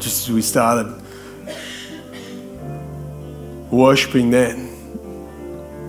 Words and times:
just 0.00 0.28
as 0.28 0.34
we 0.34 0.42
started 0.42 1.00
worshipping 3.70 4.30
then. 4.30 4.68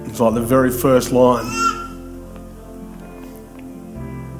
It's 0.05 0.19
like 0.19 0.33
the 0.33 0.41
very 0.41 0.69
first 0.69 1.11
line 1.11 1.45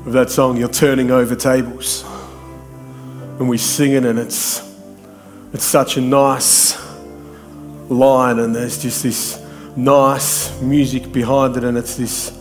of 0.05 0.13
that 0.13 0.29
song, 0.29 0.57
You're 0.57 0.69
Turning 0.69 1.09
Over 1.11 1.35
Tables. 1.35 2.03
And 3.39 3.47
we 3.47 3.57
sing 3.57 3.93
it, 3.93 4.05
and 4.05 4.19
it's, 4.19 4.61
it's 5.53 5.63
such 5.63 5.97
a 5.97 6.01
nice 6.01 6.77
line, 7.89 8.39
and 8.39 8.53
there's 8.53 8.81
just 8.81 9.03
this 9.03 9.41
nice 9.75 10.61
music 10.61 11.11
behind 11.11 11.55
it, 11.55 11.63
and 11.63 11.77
it's 11.77 11.95
this 11.95 12.37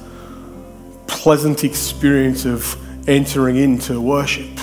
pleasant 1.07 1.65
experience 1.65 2.45
of 2.45 2.77
entering 3.09 3.57
into 3.57 4.01
worship. 4.01 4.60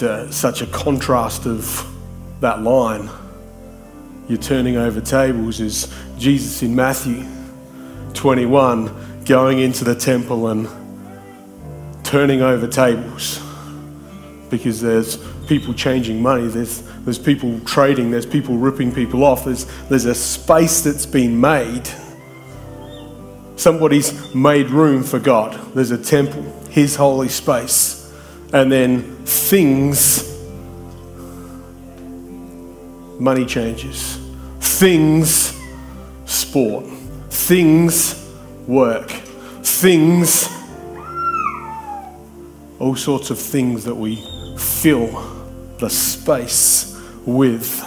Just 0.00 0.02
a, 0.02 0.32
such 0.32 0.62
a 0.62 0.66
contrast 0.68 1.44
of 1.44 1.86
that 2.40 2.62
line. 2.62 3.10
You're 4.28 4.38
turning 4.38 4.78
over 4.78 4.98
tables 4.98 5.60
is 5.60 5.94
Jesus 6.16 6.62
in 6.62 6.74
Matthew 6.74 7.26
21 8.14 9.24
going 9.26 9.58
into 9.58 9.84
the 9.84 9.94
temple 9.94 10.48
and 10.48 10.66
turning 12.02 12.40
over 12.40 12.66
tables 12.66 13.42
because 14.48 14.80
there's 14.80 15.18
people 15.46 15.74
changing 15.74 16.22
money, 16.22 16.46
there's, 16.46 16.80
there's 17.00 17.18
people 17.18 17.60
trading, 17.66 18.10
there's 18.10 18.24
people 18.24 18.56
ripping 18.56 18.94
people 18.94 19.22
off, 19.22 19.44
there's, 19.44 19.66
there's 19.90 20.06
a 20.06 20.14
space 20.14 20.80
that's 20.80 21.04
been 21.04 21.38
made. 21.38 21.86
Somebody's 23.56 24.34
made 24.34 24.70
room 24.70 25.02
for 25.02 25.18
God. 25.18 25.74
There's 25.74 25.90
a 25.90 26.02
temple, 26.02 26.42
His 26.70 26.96
holy 26.96 27.28
space. 27.28 27.99
And 28.52 28.70
then 28.70 29.24
things, 29.24 30.26
money 33.20 33.46
changes, 33.46 34.18
things, 34.58 35.56
sport, 36.24 36.84
things, 37.28 38.28
work, 38.66 39.08
things, 39.62 40.48
all 42.80 42.96
sorts 42.96 43.30
of 43.30 43.38
things 43.38 43.84
that 43.84 43.94
we 43.94 44.16
fill 44.58 45.08
the 45.78 45.88
space 45.88 47.00
with. 47.24 47.86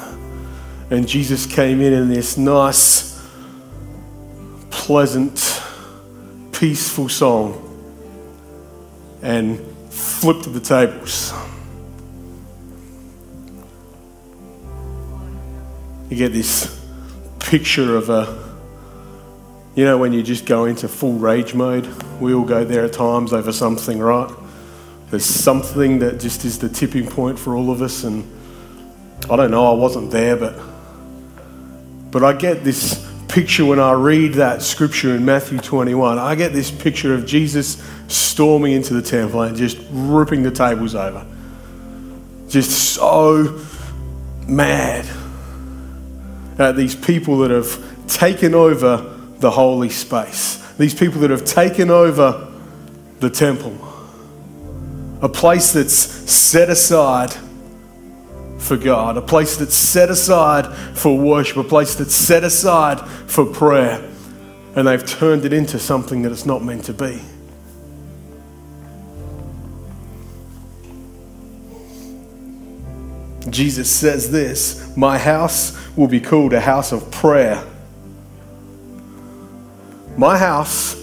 And 0.90 1.08
Jesus 1.08 1.46
came 1.46 1.82
in 1.82 1.92
in 1.92 2.10
this 2.10 2.38
nice, 2.38 3.22
pleasant, 4.70 5.62
peaceful 6.52 7.10
song. 7.10 7.60
And 9.22 9.73
flipped 10.04 10.44
to 10.44 10.50
the 10.50 10.60
tables. 10.60 11.34
You 16.10 16.18
get 16.18 16.34
this 16.34 16.80
picture 17.40 17.96
of 17.96 18.10
a, 18.10 18.54
you 19.76 19.86
know, 19.86 19.98
when 19.98 20.14
you 20.14 20.22
just 20.22 20.46
go 20.46 20.66
into 20.66 20.88
full 20.88 21.14
rage 21.14 21.54
mode. 21.54 21.88
We 22.20 22.34
all 22.34 22.46
go 22.46 22.64
there 22.64 22.86
at 22.86 22.94
times 22.94 23.34
over 23.34 23.52
something, 23.52 24.00
right? 24.00 24.32
There's 25.10 25.26
something 25.26 26.00
that 26.00 26.20
just 26.20 26.46
is 26.46 26.60
the 26.60 26.70
tipping 26.70 27.08
point 27.08 27.40
for 27.40 27.56
all 27.56 27.72
of 27.72 27.82
us, 27.82 28.04
and 28.04 28.30
I 29.30 29.36
don't 29.36 29.52
know, 29.52 29.72
I 29.72 29.74
wasn't 29.74 30.12
there, 30.12 30.36
but 30.36 30.60
but 32.12 32.24
I 32.24 32.34
get 32.34 32.64
this 32.64 33.10
picture 33.28 33.66
when 33.66 33.80
I 33.80 33.94
read 33.94 34.36
that 34.36 34.62
scripture 34.62 35.16
in 35.16 35.26
Matthew 35.26 35.58
21. 35.58 36.20
I 36.20 36.36
get 36.36 36.54
this 36.54 36.70
picture 36.70 37.16
of 37.16 37.26
Jesus 37.26 37.84
storming 38.08 38.74
into 38.74 38.94
the 38.94 39.02
temple 39.02 39.42
and 39.42 39.56
just 39.56 39.78
ripping 39.92 40.44
the 40.44 40.52
tables 40.52 40.96
over. 40.96 41.26
Just 42.48 42.94
so 42.94 43.60
mad 44.48 45.06
at 46.60 46.76
these 46.76 46.96
people 46.96 47.40
that 47.40 47.52
have 47.52 48.08
taken 48.08 48.54
over 48.54 48.98
the 49.40 49.52
holy 49.52 49.90
space, 49.90 50.58
these 50.78 50.94
people 50.94 51.22
that 51.22 51.30
have 51.30 51.46
taken 51.46 51.90
over 51.90 52.52
the 53.20 53.30
temple, 53.30 53.76
a 55.22 55.30
place 55.30 55.72
that's 55.72 55.94
set 55.94 56.70
aside 56.70 57.34
for 58.60 58.78
God, 58.78 59.18
a 59.18 59.22
place 59.22 59.58
that's 59.58 59.76
set 59.76 60.10
aside 60.10 60.74
for 60.98 61.18
worship, 61.18 61.58
a 61.58 61.64
place 61.64 61.96
that's 61.96 62.16
set 62.16 62.44
aside 62.44 63.00
for 63.30 63.46
prayer, 63.46 64.10
and 64.76 64.88
they've 64.88 65.06
turned 65.06 65.46
it 65.46 65.54
into 65.54 65.80
something 65.80 66.22
that 66.22 66.32
it's 66.32 66.46
not 66.46 66.64
meant 66.64 66.86
to 66.86 66.94
be. 66.94 67.22
Jesus 73.50 73.90
says 73.92 74.32
this 74.32 74.96
My 74.96 75.18
house 75.18 75.78
will 75.96 76.08
be 76.08 76.20
called 76.20 76.54
a 76.54 76.62
house 76.62 76.92
of 76.92 77.10
prayer. 77.12 77.64
My 80.18 80.38
house, 80.38 80.96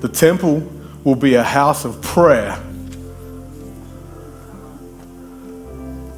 the 0.00 0.08
temple, 0.08 0.60
will 1.04 1.14
be 1.14 1.34
a 1.34 1.42
house 1.42 1.84
of 1.84 2.02
prayer. 2.02 2.60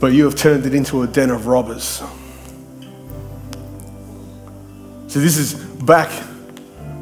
But 0.00 0.12
you 0.12 0.24
have 0.24 0.34
turned 0.34 0.66
it 0.66 0.74
into 0.74 1.02
a 1.02 1.06
den 1.06 1.30
of 1.30 1.46
robbers. 1.46 2.02
So 5.06 5.20
this 5.20 5.36
is 5.36 5.54
back 5.54 6.10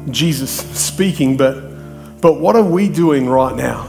Jesus 0.09 0.51
speaking, 0.51 1.37
but 1.37 1.73
but 2.21 2.39
what 2.39 2.55
are 2.55 2.63
we 2.63 2.87
doing 2.87 3.27
right 3.27 3.55
now? 3.55 3.83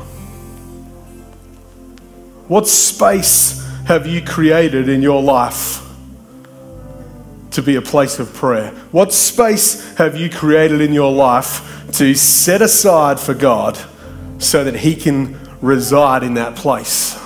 What 2.48 2.66
space 2.66 3.63
have 3.86 4.06
you 4.06 4.22
created 4.22 4.88
in 4.88 5.02
your 5.02 5.22
life 5.22 5.82
to 7.50 7.62
be 7.62 7.76
a 7.76 7.82
place 7.82 8.18
of 8.18 8.32
prayer? 8.32 8.70
What 8.90 9.12
space 9.12 9.94
have 9.96 10.16
you 10.16 10.30
created 10.30 10.80
in 10.80 10.92
your 10.92 11.12
life 11.12 11.90
to 11.92 12.14
set 12.14 12.62
aside 12.62 13.20
for 13.20 13.34
God 13.34 13.78
so 14.38 14.64
that 14.64 14.76
He 14.76 14.96
can 14.96 15.38
reside 15.60 16.22
in 16.22 16.34
that 16.34 16.56
place? 16.56 17.20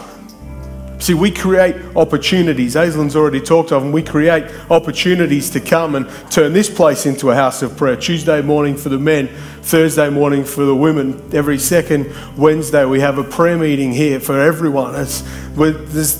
See, 1.01 1.15
we 1.15 1.31
create 1.31 1.77
opportunities. 1.95 2.75
Aislin's 2.75 3.15
already 3.15 3.41
talked 3.41 3.71
of 3.71 3.83
them. 3.83 3.93
We 3.93 4.03
create 4.03 4.45
opportunities 4.69 5.49
to 5.51 5.61
come 5.61 5.95
and 5.95 6.09
turn 6.31 6.53
this 6.53 6.69
place 6.69 7.07
into 7.07 7.31
a 7.31 7.37
house 7.37 7.63
of 7.63 7.77
prayer. 7.77 7.95
Tuesday 7.95 8.43
morning 8.43 8.77
for 8.77 8.89
the 8.89 8.99
men, 8.99 9.29
Thursday 9.63 10.11
morning 10.11 10.45
for 10.45 10.65
the 10.65 10.75
women. 10.75 11.23
Every 11.33 11.57
second 11.59 12.13
Wednesday, 12.37 12.85
we 12.85 12.99
have 12.99 13.17
a 13.17 13.23
prayer 13.23 13.57
meeting 13.57 13.93
here 13.93 14.19
for 14.19 14.41
everyone. 14.41 14.93
There's, 14.93 15.23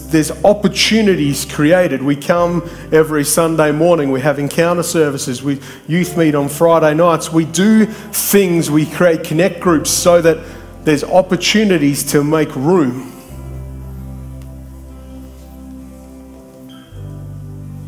there's 0.07 0.45
opportunities 0.45 1.45
created. 1.45 2.01
We 2.01 2.15
come 2.15 2.63
every 2.93 3.25
Sunday 3.25 3.73
morning. 3.73 4.13
We 4.13 4.21
have 4.21 4.39
encounter 4.39 4.85
services. 4.85 5.43
We 5.43 5.61
youth 5.89 6.17
meet 6.17 6.37
on 6.37 6.49
Friday 6.49 6.95
nights. 6.95 7.33
We 7.33 7.47
do 7.47 7.87
things. 7.87 8.71
We 8.71 8.87
create 8.87 9.25
connect 9.25 9.59
groups 9.59 9.91
so 9.91 10.23
that 10.23 10.39
there's 10.85 11.03
opportunities 11.03 12.05
to 12.13 12.23
make 12.23 12.55
room 12.55 13.18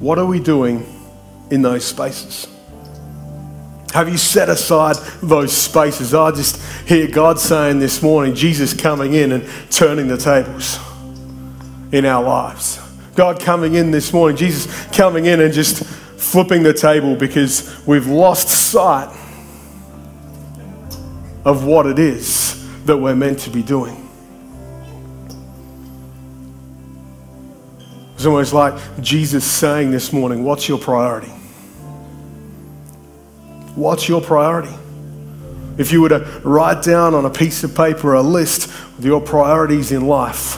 What 0.00 0.18
are 0.18 0.24
we 0.24 0.40
doing 0.40 0.86
in 1.50 1.60
those 1.60 1.84
spaces? 1.84 2.48
Have 3.92 4.08
you 4.08 4.16
set 4.16 4.48
aside 4.48 4.96
those 5.22 5.54
spaces? 5.54 6.14
I 6.14 6.30
just 6.30 6.60
hear 6.88 7.06
God 7.06 7.38
saying 7.38 7.80
this 7.80 8.02
morning, 8.02 8.34
Jesus 8.34 8.72
coming 8.72 9.12
in 9.12 9.32
and 9.32 9.46
turning 9.70 10.08
the 10.08 10.16
tables 10.16 10.78
in 11.92 12.06
our 12.06 12.22
lives. 12.22 12.80
God 13.14 13.40
coming 13.40 13.74
in 13.74 13.90
this 13.90 14.12
morning, 14.12 14.38
Jesus 14.38 14.86
coming 14.96 15.26
in 15.26 15.40
and 15.40 15.52
just 15.52 15.84
flipping 15.84 16.62
the 16.62 16.72
table 16.72 17.14
because 17.14 17.86
we've 17.86 18.06
lost 18.06 18.48
sight 18.48 19.14
of 21.44 21.64
what 21.64 21.86
it 21.86 21.98
is 21.98 22.84
that 22.86 22.96
we're 22.96 23.16
meant 23.16 23.40
to 23.40 23.50
be 23.50 23.62
doing. 23.62 23.99
It's 28.20 28.26
almost 28.26 28.52
like 28.52 28.74
Jesus 29.00 29.50
saying 29.50 29.92
this 29.92 30.12
morning, 30.12 30.44
What's 30.44 30.68
your 30.68 30.76
priority? 30.76 31.30
What's 33.74 34.10
your 34.10 34.20
priority? 34.20 34.74
If 35.78 35.90
you 35.90 36.02
were 36.02 36.10
to 36.10 36.42
write 36.44 36.82
down 36.82 37.14
on 37.14 37.24
a 37.24 37.30
piece 37.30 37.64
of 37.64 37.74
paper 37.74 38.12
a 38.12 38.20
list 38.20 38.68
of 38.98 39.06
your 39.06 39.22
priorities 39.22 39.90
in 39.90 40.06
life, 40.06 40.56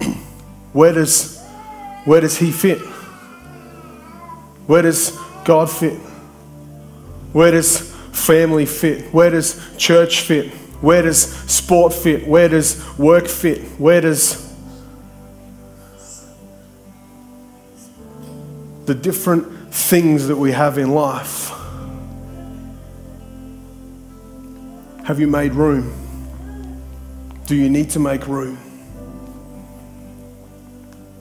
where 0.72 0.94
does, 0.94 1.40
where 2.06 2.20
does 2.20 2.36
He 2.36 2.50
fit? 2.50 2.80
Where 4.66 4.82
does 4.82 5.16
God 5.44 5.70
fit? 5.70 5.94
Where 7.32 7.52
does 7.52 7.88
family 8.10 8.66
fit? 8.66 9.14
Where 9.14 9.30
does 9.30 9.64
church 9.76 10.22
fit? 10.22 10.52
Where 10.80 11.02
does 11.02 11.22
sport 11.48 11.94
fit? 11.94 12.26
Where 12.26 12.48
does 12.48 12.84
work 12.98 13.28
fit? 13.28 13.60
Where 13.78 14.00
does 14.00 14.49
the 18.90 18.94
different 18.96 19.46
things 19.72 20.26
that 20.26 20.34
we 20.34 20.50
have 20.50 20.76
in 20.76 20.90
life. 20.90 21.50
Have 25.04 25.20
you 25.20 25.28
made 25.28 25.52
room? 25.52 25.94
Do 27.46 27.54
you 27.54 27.70
need 27.70 27.90
to 27.90 28.00
make 28.00 28.26
room? 28.26 28.58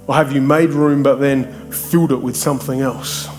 Or 0.07 0.15
have 0.15 0.31
you 0.31 0.41
made 0.41 0.71
room 0.71 1.03
but 1.03 1.17
then 1.17 1.71
filled 1.71 2.11
it 2.11 2.15
with 2.15 2.35
something 2.35 2.81
else? 2.81 3.29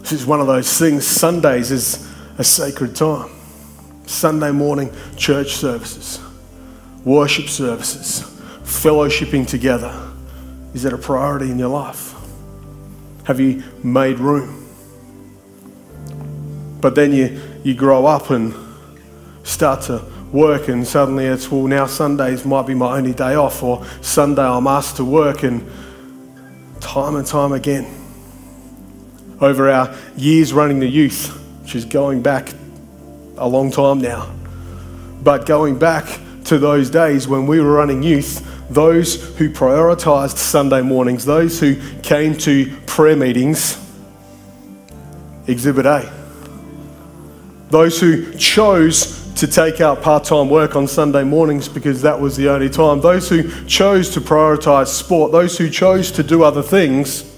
This 0.00 0.12
is 0.12 0.24
one 0.24 0.40
of 0.40 0.46
those 0.46 0.78
things. 0.78 1.06
Sundays 1.06 1.70
is 1.70 2.10
a 2.42 2.44
sacred 2.44 2.96
time. 2.96 3.30
Sunday 4.04 4.50
morning 4.50 4.92
church 5.16 5.54
services, 5.54 6.18
worship 7.04 7.46
services, 7.46 8.22
fellowshipping 8.64 9.46
together. 9.46 10.12
Is 10.74 10.82
that 10.82 10.92
a 10.92 10.98
priority 10.98 11.52
in 11.52 11.58
your 11.60 11.68
life? 11.68 12.14
Have 13.26 13.38
you 13.38 13.62
made 13.84 14.18
room? 14.18 14.66
But 16.80 16.96
then 16.96 17.12
you, 17.12 17.40
you 17.62 17.74
grow 17.74 18.06
up 18.06 18.30
and 18.30 18.52
start 19.44 19.82
to 19.82 20.04
work, 20.32 20.66
and 20.66 20.84
suddenly 20.84 21.26
it's, 21.26 21.48
well, 21.48 21.68
now 21.68 21.86
Sundays 21.86 22.44
might 22.44 22.66
be 22.66 22.74
my 22.74 22.96
only 22.98 23.12
day 23.14 23.36
off, 23.36 23.62
or 23.62 23.86
Sunday 24.00 24.42
I'm 24.42 24.66
asked 24.66 24.96
to 24.96 25.04
work, 25.04 25.44
and 25.44 25.64
time 26.80 27.14
and 27.14 27.24
time 27.24 27.52
again, 27.52 27.86
over 29.40 29.70
our 29.70 29.94
years 30.16 30.52
running 30.52 30.80
the 30.80 30.88
youth, 30.88 31.38
which 31.72 31.76
is 31.76 31.84
going 31.86 32.20
back 32.20 32.52
a 33.38 33.48
long 33.48 33.70
time 33.70 33.98
now, 33.98 34.30
but 35.22 35.46
going 35.46 35.78
back 35.78 36.20
to 36.44 36.58
those 36.58 36.90
days 36.90 37.26
when 37.26 37.46
we 37.46 37.62
were 37.62 37.72
running 37.72 38.02
youth, 38.02 38.46
those 38.68 39.34
who 39.38 39.48
prioritized 39.48 40.36
Sunday 40.36 40.82
mornings, 40.82 41.24
those 41.24 41.58
who 41.60 41.76
came 42.02 42.36
to 42.36 42.70
prayer 42.84 43.16
meetings, 43.16 43.78
Exhibit 45.46 45.86
A 45.86 46.12
those 47.70 47.98
who 47.98 48.34
chose 48.34 49.32
to 49.36 49.46
take 49.46 49.80
out 49.80 50.02
part 50.02 50.24
time 50.24 50.50
work 50.50 50.76
on 50.76 50.86
Sunday 50.86 51.24
mornings 51.24 51.70
because 51.70 52.02
that 52.02 52.20
was 52.20 52.36
the 52.36 52.50
only 52.50 52.68
time. 52.68 53.00
Those 53.00 53.30
who 53.30 53.48
chose 53.64 54.10
to 54.10 54.20
prioritize 54.20 54.88
sport. 54.88 55.32
Those 55.32 55.56
who 55.56 55.70
chose 55.70 56.12
to 56.12 56.22
do 56.22 56.42
other 56.42 56.62
things 56.62 57.34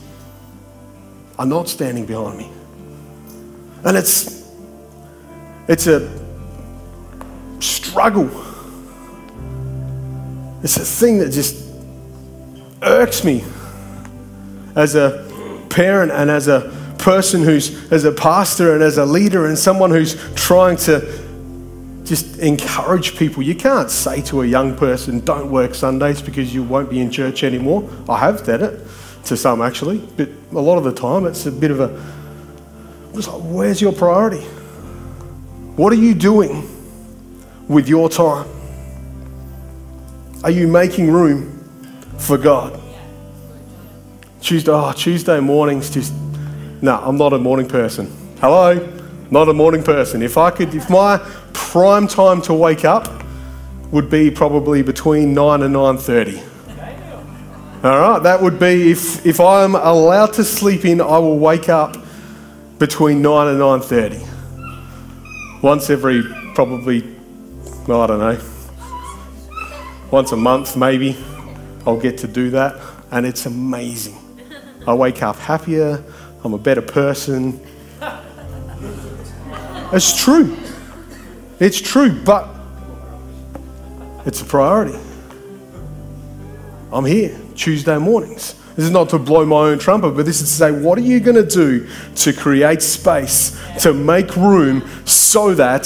are 1.38 1.46
not 1.46 1.68
standing 1.68 2.04
behind 2.04 2.36
me. 2.36 2.50
And 3.84 3.96
it's, 3.96 4.48
it's 5.68 5.86
a 5.86 6.10
struggle. 7.60 8.30
It's 10.62 10.76
a 10.76 10.84
thing 10.84 11.18
that 11.18 11.30
just 11.30 11.64
irks 12.82 13.24
me 13.24 13.44
as 14.76 14.94
a 14.94 15.66
parent 15.70 16.12
and 16.12 16.30
as 16.30 16.48
a 16.48 16.72
person 16.98 17.42
who's 17.42 17.92
as 17.92 18.04
a 18.04 18.12
pastor 18.12 18.72
and 18.72 18.82
as 18.82 18.96
a 18.96 19.04
leader 19.04 19.46
and 19.46 19.58
someone 19.58 19.90
who's 19.90 20.16
trying 20.34 20.76
to 20.76 21.22
just 22.04 22.38
encourage 22.38 23.16
people. 23.16 23.42
You 23.42 23.54
can't 23.54 23.90
say 23.90 24.22
to 24.22 24.42
a 24.42 24.46
young 24.46 24.76
person, 24.76 25.20
don't 25.20 25.50
work 25.50 25.74
Sundays 25.74 26.22
because 26.22 26.54
you 26.54 26.62
won't 26.62 26.90
be 26.90 27.00
in 27.00 27.10
church 27.10 27.42
anymore. 27.44 27.88
I 28.08 28.18
have 28.18 28.40
said 28.40 28.62
it 28.62 28.80
to 29.24 29.36
some 29.36 29.62
actually, 29.62 29.98
but 30.16 30.28
a 30.52 30.60
lot 30.60 30.78
of 30.78 30.84
the 30.84 30.92
time 30.92 31.26
it's 31.26 31.46
a 31.46 31.52
bit 31.52 31.70
of 31.70 31.80
a, 31.80 31.88
it's 33.18 33.28
like, 33.28 33.42
where's 33.42 33.80
your 33.80 33.92
priority? 33.92 34.44
What 35.76 35.92
are 35.92 35.96
you 35.96 36.14
doing 36.14 36.68
with 37.68 37.88
your 37.88 38.08
time? 38.08 38.48
Are 40.42 40.50
you 40.50 40.68
making 40.68 41.10
room 41.10 41.50
for 42.18 42.36
God? 42.36 42.80
Tuesday, 44.40 44.70
oh, 44.70 44.92
Tuesday 44.92 45.40
mornings 45.40 45.90
just 45.90 46.12
no, 46.82 47.00
I'm 47.02 47.16
not 47.16 47.32
a 47.32 47.38
morning 47.38 47.66
person. 47.66 48.14
Hello? 48.40 48.74
Not 49.30 49.48
a 49.48 49.54
morning 49.54 49.82
person. 49.82 50.20
If 50.20 50.36
I 50.36 50.50
could, 50.50 50.74
if 50.74 50.90
my 50.90 51.16
prime 51.54 52.06
time 52.06 52.42
to 52.42 52.52
wake 52.52 52.84
up 52.84 53.08
would 53.90 54.10
be 54.10 54.30
probably 54.30 54.82
between 54.82 55.32
9 55.32 55.62
and 55.62 55.74
9.30. 55.74 57.84
All 57.84 57.98
right, 57.98 58.22
that 58.22 58.42
would 58.42 58.60
be 58.60 58.90
if, 58.90 59.24
if 59.24 59.40
I'm 59.40 59.74
allowed 59.74 60.34
to 60.34 60.44
sleep 60.44 60.84
in, 60.84 61.00
I 61.00 61.18
will 61.18 61.38
wake 61.38 61.70
up 61.70 62.03
between 62.78 63.22
9 63.22 63.48
and 63.48 63.58
9.30. 63.58 65.62
Once 65.62 65.90
every 65.90 66.22
probably, 66.54 67.02
well, 67.86 68.02
I 68.02 68.06
don't 68.06 68.18
know, 68.18 68.40
once 70.10 70.32
a 70.32 70.36
month 70.36 70.76
maybe, 70.76 71.16
I'll 71.86 72.00
get 72.00 72.18
to 72.18 72.28
do 72.28 72.50
that. 72.50 72.80
And 73.10 73.26
it's 73.26 73.46
amazing. 73.46 74.18
I 74.86 74.94
wake 74.94 75.22
up 75.22 75.36
happier, 75.36 76.02
I'm 76.42 76.54
a 76.54 76.58
better 76.58 76.82
person. 76.82 77.60
It's 79.92 80.22
true. 80.22 80.56
It's 81.60 81.80
true, 81.80 82.20
but 82.24 82.48
it's 84.26 84.42
a 84.42 84.44
priority. 84.44 84.98
I'm 86.92 87.04
here 87.04 87.38
Tuesday 87.54 87.96
mornings. 87.98 88.56
This 88.76 88.86
is 88.86 88.90
not 88.90 89.08
to 89.10 89.18
blow 89.18 89.46
my 89.46 89.68
own 89.68 89.78
trumpet, 89.78 90.10
but 90.10 90.26
this 90.26 90.40
is 90.40 90.48
to 90.48 90.54
say, 90.54 90.72
what 90.72 90.98
are 90.98 91.02
you 91.02 91.20
going 91.20 91.36
to 91.36 91.46
do 91.48 91.88
to 92.16 92.32
create 92.32 92.82
space, 92.82 93.60
to 93.80 93.92
make 93.94 94.34
room 94.36 94.88
so 95.04 95.54
that 95.54 95.82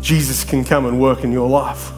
Jesus 0.00 0.44
can 0.44 0.64
come 0.64 0.86
and 0.86 0.98
work 0.98 1.24
in 1.24 1.32
your 1.32 1.48
life? 1.48 1.92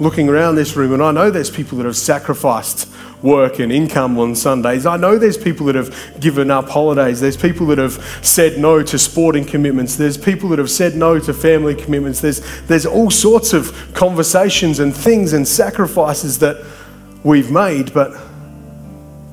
Looking 0.00 0.30
around 0.30 0.54
this 0.54 0.76
room, 0.76 0.94
and 0.94 1.02
I 1.02 1.10
know 1.10 1.30
there's 1.30 1.50
people 1.50 1.76
that 1.78 1.84
have 1.84 1.96
sacrificed 1.96 2.88
work 3.20 3.58
and 3.58 3.72
income 3.72 4.18
on 4.18 4.34
Sundays. 4.34 4.86
I 4.86 4.96
know 4.96 5.18
there's 5.18 5.36
people 5.36 5.66
that 5.66 5.74
have 5.74 6.20
given 6.20 6.50
up 6.50 6.68
holidays. 6.68 7.20
There's 7.20 7.36
people 7.36 7.66
that 7.66 7.78
have 7.78 7.94
said 8.22 8.58
no 8.58 8.82
to 8.82 8.98
sporting 8.98 9.44
commitments. 9.44 9.96
There's 9.96 10.16
people 10.16 10.48
that 10.50 10.60
have 10.60 10.70
said 10.70 10.94
no 10.94 11.18
to 11.18 11.34
family 11.34 11.74
commitments. 11.74 12.20
There's, 12.20 12.40
there's 12.62 12.86
all 12.86 13.10
sorts 13.10 13.52
of 13.52 13.92
conversations 13.92 14.78
and 14.78 14.94
things 14.94 15.32
and 15.32 15.46
sacrifices 15.46 16.38
that 16.38 16.64
we've 17.24 17.50
made, 17.50 17.92
but, 17.92 18.27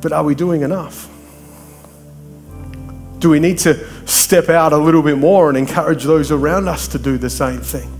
but 0.01 0.11
are 0.11 0.23
we 0.23 0.35
doing 0.35 0.61
enough? 0.61 1.09
Do 3.19 3.29
we 3.29 3.39
need 3.39 3.57
to 3.59 3.87
step 4.07 4.49
out 4.49 4.73
a 4.73 4.77
little 4.77 5.01
bit 5.01 5.17
more 5.17 5.49
and 5.49 5.57
encourage 5.57 6.03
those 6.03 6.31
around 6.31 6.67
us 6.67 6.87
to 6.89 6.99
do 6.99 7.17
the 7.17 7.29
same 7.29 7.59
thing? 7.59 7.91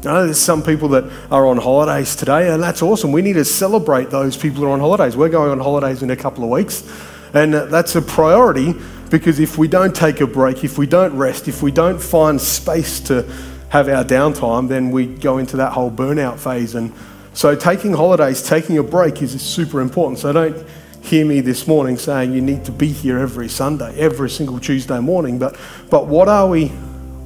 I 0.00 0.12
know 0.12 0.24
there's 0.26 0.38
some 0.38 0.62
people 0.62 0.88
that 0.90 1.04
are 1.32 1.46
on 1.46 1.56
holidays 1.56 2.14
today, 2.14 2.52
and 2.52 2.62
that's 2.62 2.82
awesome. 2.82 3.10
We 3.10 3.22
need 3.22 3.32
to 3.32 3.44
celebrate 3.44 4.10
those 4.10 4.36
people 4.36 4.60
who 4.60 4.66
are 4.66 4.72
on 4.72 4.80
holidays. 4.80 5.16
We're 5.16 5.28
going 5.28 5.50
on 5.50 5.58
holidays 5.58 6.02
in 6.02 6.10
a 6.10 6.16
couple 6.16 6.44
of 6.44 6.50
weeks, 6.50 6.88
and 7.34 7.54
that's 7.54 7.96
a 7.96 8.02
priority 8.02 8.74
because 9.10 9.40
if 9.40 9.58
we 9.58 9.68
don't 9.68 9.94
take 9.94 10.20
a 10.20 10.26
break, 10.26 10.62
if 10.64 10.78
we 10.78 10.86
don't 10.86 11.16
rest, 11.16 11.48
if 11.48 11.62
we 11.62 11.72
don't 11.72 12.00
find 12.00 12.40
space 12.40 13.00
to 13.00 13.22
have 13.70 13.88
our 13.88 14.04
downtime, 14.04 14.68
then 14.68 14.90
we 14.90 15.06
go 15.06 15.38
into 15.38 15.56
that 15.56 15.72
whole 15.72 15.90
burnout 15.90 16.38
phase. 16.38 16.74
And 16.74 16.92
so, 17.36 17.54
taking 17.54 17.92
holidays, 17.92 18.40
taking 18.40 18.78
a 18.78 18.82
break 18.82 19.20
is 19.20 19.38
super 19.42 19.82
important. 19.82 20.18
So, 20.18 20.32
don't 20.32 20.66
hear 21.02 21.26
me 21.26 21.42
this 21.42 21.66
morning 21.66 21.98
saying 21.98 22.32
you 22.32 22.40
need 22.40 22.64
to 22.64 22.72
be 22.72 22.88
here 22.88 23.18
every 23.18 23.50
Sunday, 23.50 23.94
every 23.98 24.30
single 24.30 24.58
Tuesday 24.58 25.00
morning. 25.00 25.38
But, 25.38 25.54
but 25.90 26.06
what 26.06 26.28
are 26.28 26.48
we, 26.48 26.68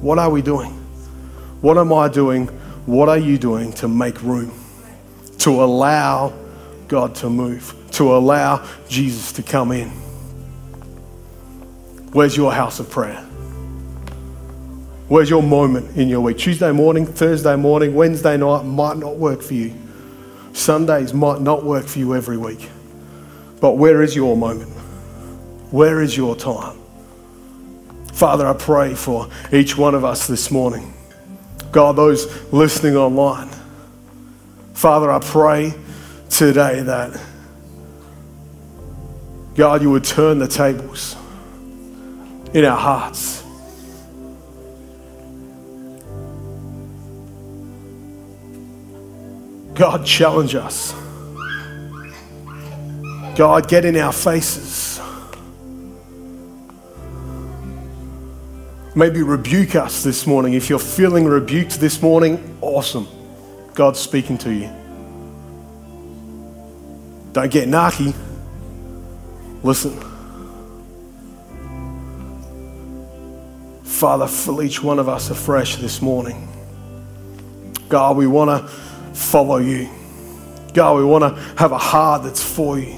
what 0.01 0.19
are 0.19 0.29
we 0.29 0.41
doing? 0.41 0.71
What 1.61 1.77
am 1.77 1.93
I 1.93 2.09
doing? 2.09 2.47
What 2.87 3.07
are 3.07 3.17
you 3.17 3.37
doing 3.37 3.71
to 3.75 3.87
make 3.87 4.21
room, 4.21 4.51
to 5.37 5.63
allow 5.63 6.33
God 6.89 7.15
to 7.15 7.29
move, 7.29 7.73
to 7.91 8.13
allow 8.13 8.67
Jesus 8.89 9.31
to 9.31 9.43
come 9.43 9.71
in? 9.71 9.91
Where's 12.11 12.35
your 12.35 12.51
house 12.51 12.81
of 12.81 12.89
prayer? 12.89 13.25
Where's 15.07 15.29
your 15.29 15.41
moment 15.41 15.95
in 15.95 16.09
your 16.09 16.19
week? 16.19 16.37
Tuesday 16.37 16.73
morning, 16.73 17.05
Thursday 17.05 17.55
morning, 17.55 17.95
Wednesday 17.95 18.35
night 18.35 18.63
might 18.63 18.97
not 18.97 19.15
work 19.15 19.41
for 19.41 19.53
you. 19.53 19.73
Sundays 20.53 21.13
might 21.13 21.41
not 21.41 21.63
work 21.63 21.85
for 21.85 21.99
you 21.99 22.15
every 22.15 22.37
week. 22.37 22.69
But 23.59 23.77
where 23.77 24.01
is 24.01 24.15
your 24.15 24.35
moment? 24.35 24.71
Where 25.71 26.01
is 26.01 26.17
your 26.17 26.35
time? 26.35 26.77
Father, 28.13 28.45
I 28.45 28.53
pray 28.53 28.93
for 28.93 29.29
each 29.51 29.77
one 29.77 29.95
of 29.95 30.03
us 30.03 30.27
this 30.27 30.51
morning. 30.51 30.93
God, 31.71 31.95
those 31.95 32.27
listening 32.51 32.95
online. 32.95 33.49
Father, 34.73 35.09
I 35.11 35.19
pray 35.19 35.73
today 36.29 36.81
that, 36.81 37.19
God, 39.55 39.81
you 39.81 39.91
would 39.91 40.03
turn 40.03 40.39
the 40.39 40.47
tables 40.47 41.15
in 42.53 42.65
our 42.65 42.77
hearts. 42.77 43.40
God, 49.81 50.05
challenge 50.05 50.53
us. 50.53 50.93
God, 53.35 53.67
get 53.67 53.83
in 53.83 53.97
our 53.97 54.13
faces. 54.13 55.01
maybe 58.93 59.23
rebuke 59.23 59.75
us 59.75 60.03
this 60.03 60.27
morning. 60.27 60.53
If 60.53 60.69
you're 60.69 60.77
feeling 60.77 61.25
rebuked 61.25 61.79
this 61.79 61.99
morning, 61.99 62.55
awesome. 62.61 63.07
God's 63.73 63.97
speaking 63.97 64.37
to 64.37 64.53
you. 64.53 64.69
Don't 67.33 67.51
get 67.51 67.67
narky. 67.67 68.13
Listen. 69.63 69.99
Father, 73.81 74.27
fill 74.27 74.61
each 74.61 74.83
one 74.83 74.99
of 74.99 75.09
us 75.09 75.31
afresh 75.31 75.77
this 75.77 76.03
morning. 76.03 76.47
God, 77.89 78.15
we 78.15 78.27
want 78.27 78.51
to 78.51 78.90
follow 79.13 79.57
you. 79.57 79.89
God, 80.73 80.97
we 80.97 81.03
want 81.03 81.23
to 81.23 81.41
have 81.57 81.71
a 81.71 81.77
heart 81.77 82.23
that's 82.23 82.43
for 82.43 82.79
you. 82.79 82.97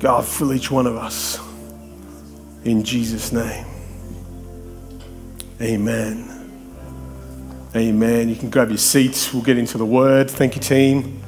God, 0.00 0.26
fill 0.26 0.52
each 0.52 0.68
one 0.68 0.88
of 0.88 0.96
us. 0.96 1.38
In 2.64 2.82
Jesus' 2.82 3.30
name. 3.30 3.64
Amen. 5.60 6.28
Amen. 7.76 8.28
You 8.28 8.34
can 8.34 8.50
grab 8.50 8.70
your 8.70 8.78
seats. 8.78 9.32
We'll 9.32 9.44
get 9.44 9.58
into 9.58 9.78
the 9.78 9.86
word. 9.86 10.28
Thank 10.28 10.56
you, 10.56 10.60
team. 10.60 11.21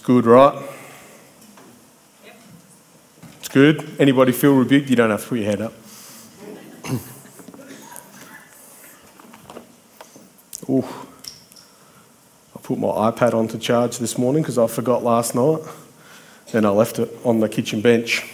It's 0.00 0.06
good, 0.06 0.24
right? 0.24 0.56
It's 3.38 3.50
good. 3.50 3.86
Anybody 3.98 4.32
feel 4.32 4.56
rebuked? 4.56 4.88
You 4.88 4.96
don't 4.96 5.10
have 5.10 5.22
to 5.22 5.28
put 5.28 5.40
your 5.40 5.50
hand 5.50 5.60
up. 5.60 5.74
Ooh 10.70 10.88
I 12.56 12.60
put 12.62 12.78
my 12.78 12.88
iPad 12.88 13.34
on 13.34 13.46
to 13.48 13.58
charge 13.58 13.98
this 13.98 14.16
morning 14.16 14.40
because 14.40 14.56
I 14.56 14.66
forgot 14.68 15.04
last 15.04 15.34
night. 15.34 15.60
and 16.54 16.64
I 16.64 16.70
left 16.70 16.98
it 16.98 17.10
on 17.22 17.40
the 17.40 17.48
kitchen 17.50 17.82
bench. 17.82 18.26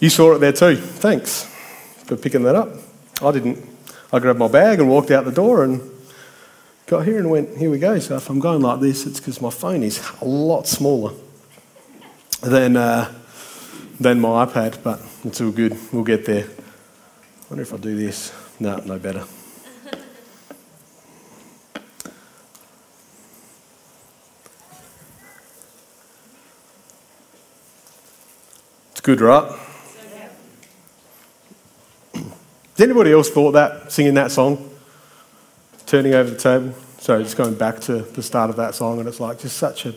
You 0.00 0.10
saw 0.10 0.34
it 0.34 0.40
there 0.40 0.50
too. 0.50 0.74
Thanks 0.74 1.44
for 2.06 2.16
picking 2.16 2.42
that 2.42 2.56
up. 2.56 2.70
I 3.22 3.30
didn't. 3.30 3.64
I 4.12 4.18
grabbed 4.18 4.40
my 4.40 4.48
bag 4.48 4.80
and 4.80 4.90
walked 4.90 5.12
out 5.12 5.24
the 5.24 5.30
door 5.30 5.62
and 5.62 5.91
got 6.92 7.06
here 7.06 7.16
and 7.16 7.30
went, 7.30 7.56
here 7.56 7.70
we 7.70 7.78
go. 7.78 7.98
So 7.98 8.16
if 8.16 8.28
I'm 8.28 8.38
going 8.38 8.60
like 8.60 8.80
this, 8.80 9.06
it's 9.06 9.18
because 9.18 9.40
my 9.40 9.48
phone 9.48 9.82
is 9.82 10.06
a 10.20 10.26
lot 10.26 10.66
smaller 10.66 11.14
than, 12.42 12.76
uh, 12.76 13.10
than 13.98 14.20
my 14.20 14.44
iPad, 14.44 14.82
but 14.82 15.00
it's 15.24 15.40
all 15.40 15.52
good. 15.52 15.74
We'll 15.90 16.04
get 16.04 16.26
there. 16.26 16.44
I 16.44 17.44
wonder 17.48 17.62
if 17.62 17.72
I 17.72 17.78
do 17.78 17.96
this. 17.96 18.34
No, 18.60 18.76
no 18.84 18.98
better. 18.98 19.24
It's 28.90 29.00
good, 29.00 29.22
right? 29.22 29.50
Has 32.12 32.80
anybody 32.80 33.12
else 33.12 33.30
thought 33.30 33.52
that, 33.52 33.90
singing 33.90 34.12
that 34.12 34.30
song? 34.30 34.68
Turning 35.86 36.12
over 36.12 36.28
the 36.28 36.36
table? 36.36 36.74
So 37.02 37.18
it's 37.18 37.34
going 37.34 37.54
back 37.54 37.80
to 37.80 38.02
the 38.02 38.22
start 38.22 38.48
of 38.48 38.54
that 38.54 38.76
song, 38.76 39.00
and 39.00 39.08
it's 39.08 39.18
like 39.18 39.40
just 39.40 39.56
such 39.56 39.86
a 39.86 39.94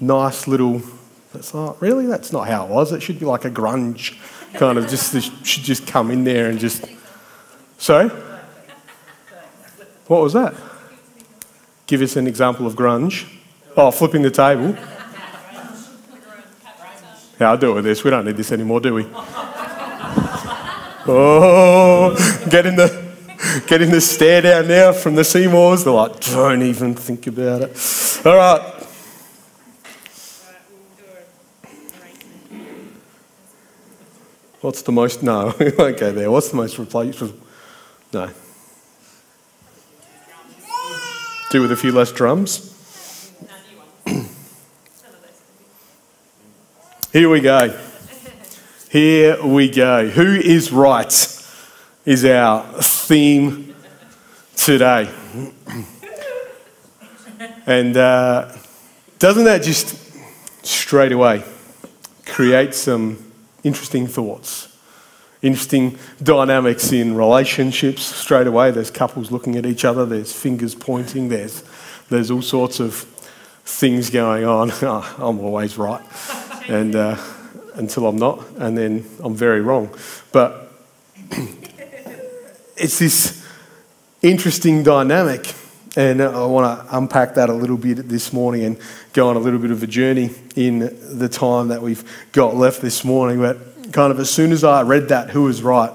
nice 0.00 0.48
little. 0.48 0.80
It's 1.34 1.52
not 1.52 1.78
really? 1.82 2.06
That's 2.06 2.32
not 2.32 2.48
how 2.48 2.64
it 2.64 2.70
was. 2.70 2.90
It 2.90 3.02
should 3.02 3.20
be 3.20 3.26
like 3.26 3.44
a 3.44 3.50
grunge 3.50 4.16
kind 4.54 4.78
of 4.78 4.88
just, 4.88 5.12
should 5.46 5.62
just 5.62 5.86
come 5.86 6.10
in 6.10 6.24
there 6.24 6.48
and 6.48 6.58
just. 6.58 6.86
Sorry? 7.76 8.08
What 10.06 10.22
was 10.22 10.32
that? 10.32 10.54
Give 11.86 12.00
us 12.00 12.16
an 12.16 12.26
example 12.26 12.66
of 12.66 12.72
grunge. 12.76 13.30
Oh, 13.76 13.90
flipping 13.90 14.22
the 14.22 14.30
table. 14.30 14.74
Yeah, 17.38 17.50
I'll 17.50 17.58
do 17.58 17.72
it 17.72 17.74
with 17.74 17.84
this. 17.84 18.02
We 18.02 18.10
don't 18.10 18.24
need 18.24 18.38
this 18.38 18.52
anymore, 18.52 18.80
do 18.80 18.94
we? 18.94 19.04
oh, 21.06 22.46
getting 22.48 22.74
the 22.74 22.97
getting 23.66 23.90
the 23.90 24.00
stare 24.00 24.42
down 24.42 24.68
now 24.68 24.92
from 24.92 25.14
the 25.14 25.24
Seymours. 25.24 25.84
They're 25.84 25.92
like, 25.92 26.20
don't 26.20 26.62
even 26.62 26.94
think 26.94 27.26
about 27.26 27.62
it. 27.62 28.26
All 28.26 28.36
right. 28.36 28.74
What's 34.60 34.82
the 34.82 34.92
most? 34.92 35.22
No, 35.22 35.54
we 35.60 35.70
won't 35.70 35.98
go 35.98 36.12
there. 36.12 36.30
What's 36.30 36.50
the 36.50 36.56
most 36.56 36.78
replaceable? 36.78 37.34
No. 38.12 38.30
Do 41.50 41.62
with 41.62 41.72
a 41.72 41.76
few 41.76 41.92
less 41.92 42.12
drums. 42.12 42.74
Here 47.12 47.30
we 47.30 47.40
go. 47.40 47.74
Here 48.90 49.42
we 49.42 49.70
go. 49.70 50.08
Who 50.08 50.34
is 50.34 50.70
right 50.70 51.37
is 52.08 52.24
our 52.24 52.62
theme 52.80 53.74
today. 54.56 55.12
And 57.66 57.94
uh, 57.98 58.50
doesn't 59.18 59.44
that 59.44 59.62
just 59.62 59.94
straight 60.64 61.12
away 61.12 61.44
create 62.24 62.72
some 62.72 63.30
interesting 63.62 64.06
thoughts? 64.06 64.74
Interesting 65.42 65.98
dynamics 66.22 66.92
in 66.92 67.14
relationships 67.14 68.04
straight 68.04 68.46
away. 68.46 68.70
There's 68.70 68.90
couples 68.90 69.30
looking 69.30 69.56
at 69.56 69.66
each 69.66 69.84
other, 69.84 70.06
there's 70.06 70.32
fingers 70.32 70.74
pointing, 70.74 71.28
there's, 71.28 71.62
there's 72.08 72.30
all 72.30 72.40
sorts 72.40 72.80
of 72.80 72.94
things 73.66 74.08
going 74.08 74.46
on. 74.46 74.70
Oh, 74.80 75.14
I'm 75.18 75.40
always 75.40 75.76
right 75.76 76.02
and 76.70 76.96
uh, 76.96 77.18
until 77.74 78.06
I'm 78.06 78.16
not, 78.16 78.48
and 78.56 78.78
then 78.78 79.04
I'm 79.22 79.34
very 79.34 79.60
wrong. 79.60 79.94
But 80.32 80.72
it's 82.78 82.98
this 82.98 83.46
interesting 84.22 84.82
dynamic, 84.82 85.54
and 85.96 86.22
I 86.22 86.46
want 86.46 86.88
to 86.88 86.96
unpack 86.96 87.34
that 87.34 87.48
a 87.48 87.52
little 87.52 87.76
bit 87.76 88.08
this 88.08 88.32
morning 88.32 88.64
and 88.64 88.78
go 89.12 89.28
on 89.28 89.36
a 89.36 89.40
little 89.40 89.58
bit 89.58 89.70
of 89.70 89.82
a 89.82 89.86
journey 89.86 90.30
in 90.54 90.78
the 91.18 91.28
time 91.28 91.68
that 91.68 91.82
we've 91.82 92.04
got 92.32 92.54
left 92.54 92.80
this 92.80 93.04
morning. 93.04 93.40
But 93.40 93.92
kind 93.92 94.12
of 94.12 94.20
as 94.20 94.30
soon 94.30 94.52
as 94.52 94.64
I 94.64 94.82
read 94.82 95.08
that, 95.08 95.30
who 95.30 95.44
was 95.44 95.62
right? 95.62 95.92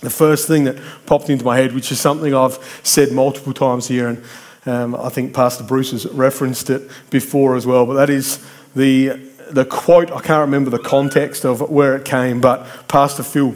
The 0.00 0.10
first 0.10 0.48
thing 0.48 0.64
that 0.64 0.76
popped 1.06 1.30
into 1.30 1.44
my 1.44 1.56
head, 1.56 1.74
which 1.74 1.92
is 1.92 2.00
something 2.00 2.34
I've 2.34 2.58
said 2.82 3.12
multiple 3.12 3.52
times 3.52 3.88
here, 3.88 4.08
and 4.08 4.24
um, 4.66 4.94
I 4.94 5.08
think 5.10 5.34
Pastor 5.34 5.64
Bruce 5.64 5.90
has 5.90 6.06
referenced 6.06 6.70
it 6.70 6.90
before 7.10 7.56
as 7.56 7.66
well, 7.66 7.86
but 7.86 7.94
that 7.94 8.10
is 8.10 8.44
the 8.74 9.30
the 9.50 9.64
quote, 9.66 10.10
I 10.10 10.20
can't 10.20 10.40
remember 10.40 10.70
the 10.70 10.78
context 10.78 11.44
of 11.44 11.68
where 11.70 11.94
it 11.94 12.06
came, 12.06 12.40
but 12.40 12.88
Pastor 12.88 13.22
Phil, 13.22 13.54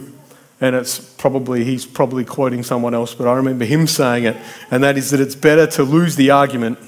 and 0.59 0.75
it's 0.75 0.99
probably, 0.99 1.63
he's 1.63 1.85
probably 1.85 2.25
quoting 2.25 2.63
someone 2.63 2.93
else, 2.93 3.13
but 3.13 3.27
I 3.27 3.35
remember 3.35 3.65
him 3.65 3.85
saying 3.87 4.23
it, 4.23 4.37
and 4.71 4.83
that 4.83 4.97
is 4.97 5.11
that 5.11 5.19
it's 5.19 5.35
better 5.35 5.67
to 5.67 5.83
lose 5.83 6.15
the 6.15 6.31
argument 6.31 6.79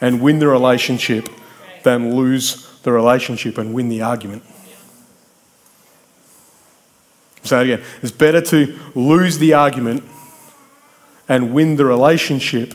and 0.00 0.20
win 0.20 0.38
the 0.38 0.48
relationship 0.48 1.28
than 1.84 2.14
lose 2.16 2.80
the 2.82 2.92
relationship 2.92 3.58
and 3.58 3.72
win 3.72 3.88
the 3.88 4.02
argument. 4.02 4.42
Say 7.44 7.60
it 7.60 7.64
again. 7.64 7.86
It's 8.02 8.12
better 8.12 8.40
to 8.40 8.78
lose 8.94 9.38
the 9.38 9.54
argument 9.54 10.04
and 11.28 11.54
win 11.54 11.76
the 11.76 11.84
relationship 11.84 12.74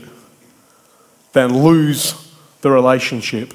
than 1.32 1.62
lose 1.62 2.32
the 2.62 2.70
relationship 2.70 3.52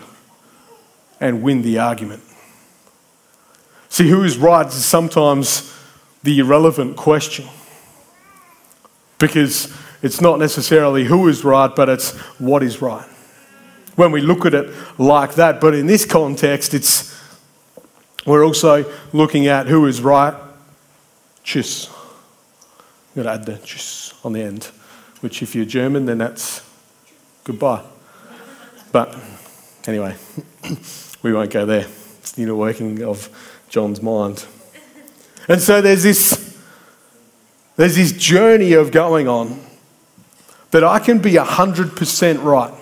and 1.19 1.41
win 1.41 1.61
the 1.61 1.79
argument. 1.79 2.23
See, 3.89 4.07
who 4.07 4.23
is 4.23 4.37
right 4.37 4.67
is 4.67 4.85
sometimes 4.85 5.75
the 6.23 6.39
irrelevant 6.39 6.97
question 6.97 7.47
because 9.17 9.73
it's 10.01 10.21
not 10.21 10.39
necessarily 10.39 11.05
who 11.05 11.27
is 11.27 11.43
right, 11.43 11.73
but 11.75 11.89
it's 11.89 12.15
what 12.39 12.63
is 12.63 12.81
right. 12.81 13.07
When 13.95 14.11
we 14.11 14.21
look 14.21 14.45
at 14.45 14.53
it 14.53 14.73
like 14.97 15.35
that, 15.35 15.59
but 15.59 15.75
in 15.75 15.87
this 15.87 16.05
context, 16.05 16.73
it's 16.73 17.17
we're 18.25 18.45
also 18.45 18.85
looking 19.11 19.47
at 19.47 19.67
who 19.67 19.85
is 19.85 20.01
right. 20.01 20.35
Tschüss. 21.43 21.89
I'm 21.89 23.23
going 23.23 23.25
to 23.25 23.33
add 23.33 23.45
the 23.45 23.53
tschüss 23.63 24.13
on 24.23 24.33
the 24.33 24.41
end, 24.41 24.65
which 25.21 25.41
if 25.41 25.55
you're 25.55 25.65
German, 25.65 26.05
then 26.05 26.19
that's 26.19 26.61
goodbye. 27.43 27.83
But 28.91 29.17
anyway. 29.87 30.15
we 31.21 31.33
won't 31.33 31.51
go 31.51 31.65
there. 31.65 31.85
It's 32.19 32.31
the 32.33 32.43
inner 32.43 32.55
working 32.55 33.03
of 33.03 33.29
John's 33.69 34.01
mind. 34.01 34.45
And 35.49 35.61
so 35.61 35.81
there's 35.81 36.03
this, 36.03 36.57
there's 37.75 37.95
this 37.97 38.13
journey 38.13 38.71
of 38.71 38.91
going 38.91 39.27
on 39.27 39.59
that 40.71 40.85
I 40.85 40.99
can 40.99 41.19
be 41.19 41.33
100% 41.33 42.43
right. 42.43 42.73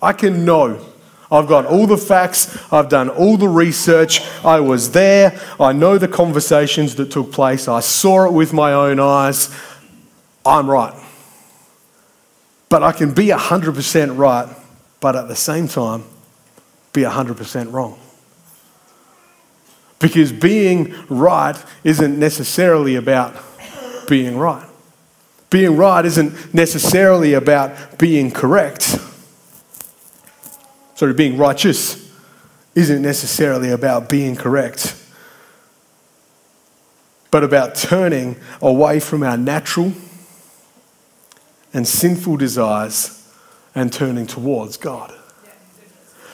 I 0.00 0.14
can 0.14 0.46
know. 0.46 0.82
I've 1.30 1.46
got 1.48 1.66
all 1.66 1.86
the 1.86 1.98
facts, 1.98 2.56
I've 2.72 2.88
done 2.88 3.10
all 3.10 3.36
the 3.36 3.48
research, 3.48 4.22
I 4.42 4.60
was 4.60 4.92
there, 4.92 5.38
I 5.60 5.74
know 5.74 5.98
the 5.98 6.08
conversations 6.08 6.94
that 6.94 7.10
took 7.10 7.32
place, 7.32 7.68
I 7.68 7.80
saw 7.80 8.24
it 8.24 8.32
with 8.32 8.54
my 8.54 8.72
own 8.72 8.98
eyes. 8.98 9.54
I'm 10.46 10.70
right. 10.70 10.94
But 12.70 12.82
I 12.82 12.92
can 12.92 13.12
be 13.12 13.26
100% 13.26 14.16
right 14.16 14.48
but 15.00 15.16
at 15.16 15.28
the 15.28 15.36
same 15.36 15.68
time, 15.68 16.04
be 16.92 17.02
100% 17.02 17.72
wrong. 17.72 17.98
Because 19.98 20.32
being 20.32 20.94
right 21.08 21.56
isn't 21.84 22.18
necessarily 22.18 22.94
about 22.96 23.36
being 24.08 24.38
right. 24.38 24.68
Being 25.50 25.76
right 25.76 26.04
isn't 26.04 26.54
necessarily 26.54 27.34
about 27.34 27.98
being 27.98 28.30
correct. 28.30 28.98
Sorry, 30.94 31.14
being 31.14 31.36
righteous 31.36 32.10
isn't 32.74 33.02
necessarily 33.02 33.70
about 33.70 34.08
being 34.08 34.36
correct, 34.36 34.94
but 37.30 37.42
about 37.42 37.74
turning 37.74 38.36
away 38.60 39.00
from 39.00 39.22
our 39.22 39.36
natural 39.36 39.92
and 41.72 41.86
sinful 41.86 42.36
desires 42.36 43.14
and 43.74 43.92
turning 43.92 44.26
towards 44.26 44.76
God. 44.76 45.12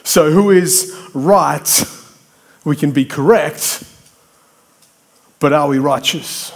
So, 0.03 0.31
who 0.31 0.51
is 0.51 0.95
right? 1.13 1.83
We 2.65 2.75
can 2.75 2.91
be 2.91 3.05
correct, 3.05 3.83
but 5.39 5.53
are 5.53 5.67
we 5.67 5.79
righteous? 5.79 6.51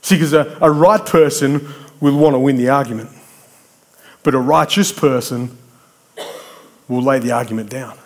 See, 0.00 0.14
because 0.14 0.32
a, 0.32 0.56
a 0.60 0.70
right 0.70 1.04
person 1.04 1.68
will 2.00 2.16
want 2.16 2.34
to 2.34 2.38
win 2.38 2.56
the 2.56 2.68
argument, 2.68 3.10
but 4.22 4.34
a 4.34 4.38
righteous 4.38 4.92
person 4.92 5.58
will 6.86 7.02
lay 7.02 7.18
the 7.18 7.32
argument 7.32 7.68
down. 7.68 7.98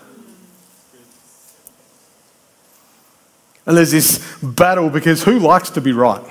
And 3.66 3.76
there's 3.76 3.90
this 3.90 4.18
battle 4.42 4.88
because 4.88 5.22
who 5.24 5.38
likes 5.38 5.68
to 5.70 5.82
be 5.82 5.92
right? 5.92 6.22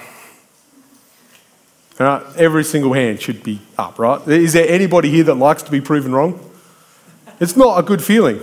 Right? 1.99 2.23
Every 2.35 2.63
single 2.63 2.93
hand 2.93 3.21
should 3.21 3.43
be 3.43 3.61
up, 3.77 3.99
right? 3.99 4.27
Is 4.27 4.53
there 4.53 4.67
anybody 4.67 5.11
here 5.11 5.25
that 5.25 5.35
likes 5.35 5.61
to 5.63 5.71
be 5.71 5.79
proven 5.79 6.13
wrong? 6.13 6.39
It's 7.39 7.55
not 7.55 7.77
a 7.77 7.83
good 7.83 8.03
feeling. 8.03 8.41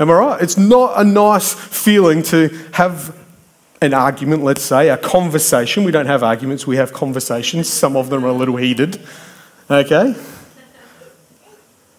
Am 0.00 0.10
I 0.10 0.14
right? 0.14 0.42
It's 0.42 0.56
not 0.56 0.98
a 0.98 1.04
nice 1.04 1.52
feeling 1.52 2.22
to 2.24 2.48
have 2.72 3.14
an 3.82 3.92
argument, 3.92 4.42
let's 4.42 4.62
say, 4.62 4.88
a 4.88 4.96
conversation. 4.96 5.84
We 5.84 5.92
don't 5.92 6.06
have 6.06 6.22
arguments, 6.22 6.66
we 6.66 6.76
have 6.76 6.94
conversations. 6.94 7.68
Some 7.68 7.96
of 7.96 8.08
them 8.08 8.24
are 8.24 8.28
a 8.28 8.32
little 8.32 8.56
heated. 8.56 8.98
Okay? 9.70 10.14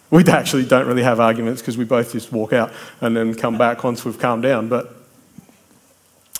We 0.09 0.25
actually 0.25 0.65
don't 0.65 0.87
really 0.87 1.03
have 1.03 1.19
arguments 1.19 1.61
because 1.61 1.77
we 1.77 1.85
both 1.85 2.11
just 2.11 2.31
walk 2.31 2.53
out 2.53 2.73
and 2.99 3.15
then 3.15 3.35
come 3.35 3.57
back 3.57 3.83
once 3.83 4.03
we've 4.03 4.19
calmed 4.19 4.43
down. 4.43 4.67
But, 4.67 4.93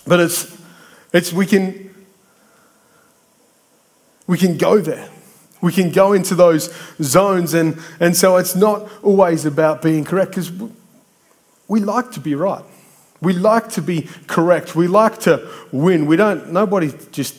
but 0.04 0.18
it's, 0.20 0.60
it's 1.12 1.32
we 1.32 1.46
can 1.46 1.94
we 4.26 4.38
can 4.38 4.56
go 4.56 4.78
there. 4.78 5.08
We 5.60 5.72
can 5.72 5.90
go 5.90 6.12
into 6.12 6.34
those 6.34 6.74
zones, 7.00 7.54
and, 7.54 7.78
and 8.00 8.16
so 8.16 8.36
it's 8.36 8.56
not 8.56 8.90
always 9.02 9.44
about 9.44 9.80
being 9.82 10.04
correct 10.04 10.32
because 10.32 10.50
we 11.72 11.80
like 11.80 12.12
to 12.12 12.20
be 12.20 12.34
right. 12.34 12.62
We 13.22 13.32
like 13.32 13.70
to 13.70 13.80
be 13.80 14.06
correct. 14.26 14.76
We 14.76 14.88
like 14.88 15.20
to 15.20 15.48
win. 15.72 16.04
We 16.04 16.16
don't, 16.16 16.52
nobody 16.52 16.92
just 17.12 17.34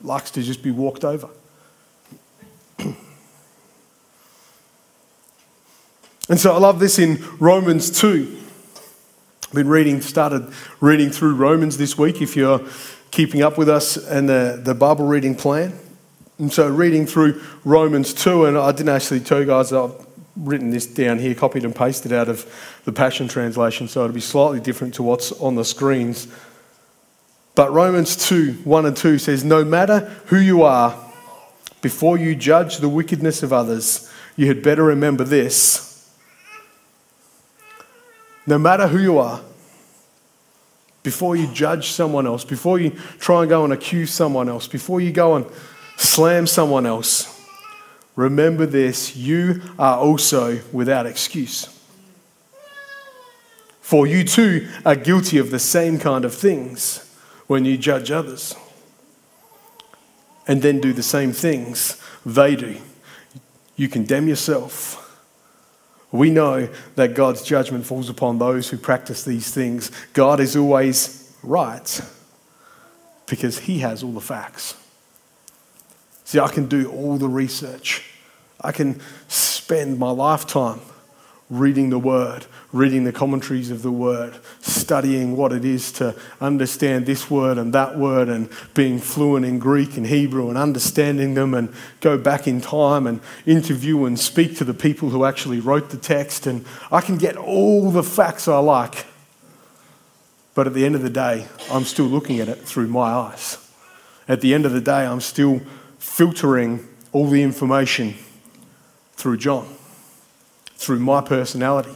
likes 0.00 0.32
to 0.32 0.42
just 0.42 0.64
be 0.64 0.72
walked 0.72 1.04
over. 1.04 1.28
and 2.80 2.96
so 6.34 6.52
I 6.52 6.58
love 6.58 6.80
this 6.80 6.98
in 6.98 7.24
Romans 7.38 7.88
2. 8.00 8.40
I've 9.46 9.52
been 9.54 9.68
reading, 9.68 10.00
started 10.00 10.52
reading 10.80 11.10
through 11.10 11.36
Romans 11.36 11.78
this 11.78 11.96
week 11.96 12.20
if 12.20 12.34
you're 12.34 12.66
keeping 13.12 13.42
up 13.42 13.56
with 13.56 13.68
us 13.68 13.96
and 13.96 14.28
the, 14.28 14.60
the 14.60 14.74
Bible 14.74 15.06
reading 15.06 15.36
plan. 15.36 15.78
And 16.38 16.52
so, 16.52 16.68
reading 16.68 17.06
through 17.06 17.40
Romans 17.64 18.12
2, 18.12 18.46
and 18.46 18.58
I 18.58 18.72
didn't 18.72 18.88
actually 18.88 19.20
tell 19.20 19.38
you 19.38 19.46
guys, 19.46 19.70
that 19.70 19.78
I've 19.78 20.04
written 20.36 20.70
this 20.70 20.86
down 20.86 21.18
here, 21.18 21.34
copied 21.34 21.64
and 21.64 21.74
pasted 21.74 22.12
out 22.12 22.28
of 22.28 22.46
the 22.84 22.92
Passion 22.92 23.28
Translation, 23.28 23.88
so 23.88 24.04
it'll 24.04 24.14
be 24.14 24.20
slightly 24.20 24.60
different 24.60 24.94
to 24.94 25.02
what's 25.02 25.32
on 25.32 25.54
the 25.54 25.64
screens. 25.64 26.28
But 27.54 27.72
Romans 27.72 28.16
2 28.28 28.54
1 28.64 28.86
and 28.86 28.96
2 28.96 29.18
says, 29.18 29.44
No 29.44 29.64
matter 29.64 30.00
who 30.26 30.38
you 30.38 30.62
are, 30.62 30.96
before 31.82 32.16
you 32.16 32.34
judge 32.34 32.78
the 32.78 32.88
wickedness 32.88 33.42
of 33.42 33.52
others, 33.52 34.10
you 34.36 34.46
had 34.46 34.62
better 34.62 34.84
remember 34.84 35.24
this. 35.24 36.10
No 38.46 38.58
matter 38.58 38.88
who 38.88 38.98
you 38.98 39.18
are, 39.18 39.40
before 41.02 41.36
you 41.36 41.48
judge 41.48 41.88
someone 41.88 42.26
else, 42.26 42.44
before 42.44 42.78
you 42.78 42.90
try 43.18 43.40
and 43.40 43.48
go 43.48 43.64
and 43.64 43.72
accuse 43.72 44.12
someone 44.12 44.48
else, 44.48 44.66
before 44.66 45.00
you 45.00 45.12
go 45.12 45.36
and 45.36 45.46
slam 45.96 46.46
someone 46.46 46.86
else, 46.86 47.31
remember 48.16 48.66
this 48.66 49.16
you 49.16 49.62
are 49.78 49.98
also 49.98 50.60
without 50.72 51.06
excuse. 51.06 51.68
For 53.80 54.06
you 54.06 54.24
too 54.24 54.68
are 54.86 54.96
guilty 54.96 55.38
of 55.38 55.50
the 55.50 55.58
same 55.58 55.98
kind 55.98 56.24
of 56.24 56.34
things 56.34 57.08
when 57.46 57.64
you 57.64 57.76
judge 57.76 58.10
others 58.10 58.54
and 60.46 60.62
then 60.62 60.80
do 60.80 60.92
the 60.92 61.02
same 61.02 61.32
things 61.32 62.00
they 62.24 62.56
do. 62.56 62.78
You 63.76 63.88
condemn 63.88 64.28
yourself. 64.28 64.98
We 66.10 66.30
know 66.30 66.68
that 66.94 67.14
God's 67.14 67.42
judgment 67.42 67.86
falls 67.86 68.08
upon 68.08 68.38
those 68.38 68.68
who 68.68 68.76
practice 68.76 69.24
these 69.24 69.50
things. 69.50 69.90
God 70.12 70.40
is 70.40 70.56
always 70.56 71.34
right 71.42 72.00
because 73.26 73.60
He 73.60 73.78
has 73.78 74.02
all 74.02 74.12
the 74.12 74.20
facts. 74.20 74.76
See, 76.32 76.40
I 76.40 76.48
can 76.48 76.64
do 76.64 76.90
all 76.90 77.18
the 77.18 77.28
research. 77.28 78.02
I 78.58 78.72
can 78.72 79.02
spend 79.28 79.98
my 79.98 80.08
lifetime 80.08 80.80
reading 81.50 81.90
the 81.90 81.98
Word, 81.98 82.46
reading 82.72 83.04
the 83.04 83.12
commentaries 83.12 83.70
of 83.70 83.82
the 83.82 83.92
Word, 83.92 84.38
studying 84.62 85.36
what 85.36 85.52
it 85.52 85.62
is 85.62 85.92
to 85.92 86.16
understand 86.40 87.04
this 87.04 87.30
word 87.30 87.58
and 87.58 87.74
that 87.74 87.98
word, 87.98 88.30
and 88.30 88.48
being 88.72 88.98
fluent 88.98 89.44
in 89.44 89.58
Greek 89.58 89.98
and 89.98 90.06
Hebrew 90.06 90.48
and 90.48 90.56
understanding 90.56 91.34
them, 91.34 91.52
and 91.52 91.70
go 92.00 92.16
back 92.16 92.48
in 92.48 92.62
time 92.62 93.06
and 93.06 93.20
interview 93.44 94.06
and 94.06 94.18
speak 94.18 94.56
to 94.56 94.64
the 94.64 94.72
people 94.72 95.10
who 95.10 95.26
actually 95.26 95.60
wrote 95.60 95.90
the 95.90 95.98
text. 95.98 96.46
And 96.46 96.64
I 96.90 97.02
can 97.02 97.18
get 97.18 97.36
all 97.36 97.90
the 97.90 98.02
facts 98.02 98.48
I 98.48 98.56
like. 98.56 99.04
But 100.54 100.66
at 100.66 100.72
the 100.72 100.86
end 100.86 100.94
of 100.94 101.02
the 101.02 101.10
day, 101.10 101.46
I'm 101.70 101.84
still 101.84 102.06
looking 102.06 102.40
at 102.40 102.48
it 102.48 102.60
through 102.60 102.88
my 102.88 103.10
eyes. 103.10 103.58
At 104.26 104.40
the 104.40 104.54
end 104.54 104.64
of 104.64 104.72
the 104.72 104.80
day, 104.80 105.04
I'm 105.04 105.20
still 105.20 105.60
filtering 106.02 106.84
all 107.12 107.28
the 107.28 107.40
information 107.40 108.12
through 109.12 109.36
John, 109.36 109.68
through 110.74 110.98
my 110.98 111.20
personality, 111.20 111.94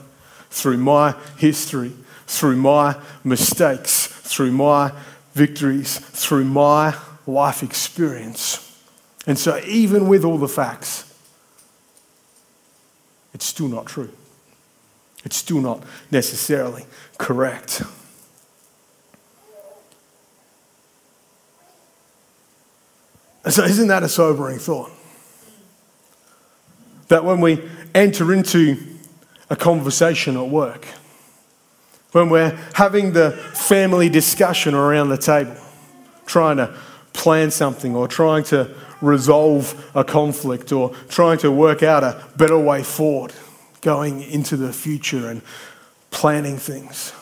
through 0.49 0.77
my 0.77 1.17
history, 1.37 1.93
through 2.29 2.55
my 2.55 2.97
mistakes, 3.25 4.07
through 4.07 4.53
my 4.53 4.93
victories, 5.35 5.99
through 5.99 6.45
my 6.45 6.97
life 7.27 7.65
experience. 7.65 8.81
And 9.27 9.37
so, 9.37 9.61
even 9.67 10.07
with 10.07 10.25
all 10.25 10.39
the 10.39 10.49
facts, 10.49 11.13
it's 13.35 13.45
still 13.45 13.69
not 13.69 13.87
true. 13.87 14.13
It's 15.25 15.37
still 15.37 15.61
not 15.61 15.83
necessarily 16.13 16.87
correct. 17.19 17.83
So, 23.49 23.63
isn't 23.63 23.89
that 23.89 24.03
a 24.03 24.09
sobering 24.09 24.59
thought? 24.59 24.91
That 27.09 27.25
when 27.25 27.41
we 27.41 27.63
enter 27.95 28.33
into 28.33 28.77
a 29.49 29.55
conversation 29.55 30.37
at 30.37 30.49
work, 30.49 30.87
when 32.11 32.29
we're 32.29 32.59
having 32.75 33.13
the 33.13 33.31
family 33.31 34.09
discussion 34.09 34.75
around 34.75 35.11
the 35.11 35.17
table, 35.17 35.57
trying 36.25 36.57
to 36.57 36.77
plan 37.13 37.51
something 37.51 37.95
or 37.95 38.09
trying 38.09 38.43
to 38.45 38.75
resolve 39.01 39.91
a 39.95 40.03
conflict 40.03 40.73
or 40.73 40.91
trying 41.09 41.39
to 41.39 41.51
work 41.53 41.83
out 41.83 42.03
a 42.03 42.25
better 42.37 42.59
way 42.59 42.83
forward, 42.83 43.33
going 43.81 44.23
into 44.23 44.57
the 44.57 44.73
future 44.73 45.29
and 45.29 45.41
planning 46.11 46.57
things. 46.57 47.13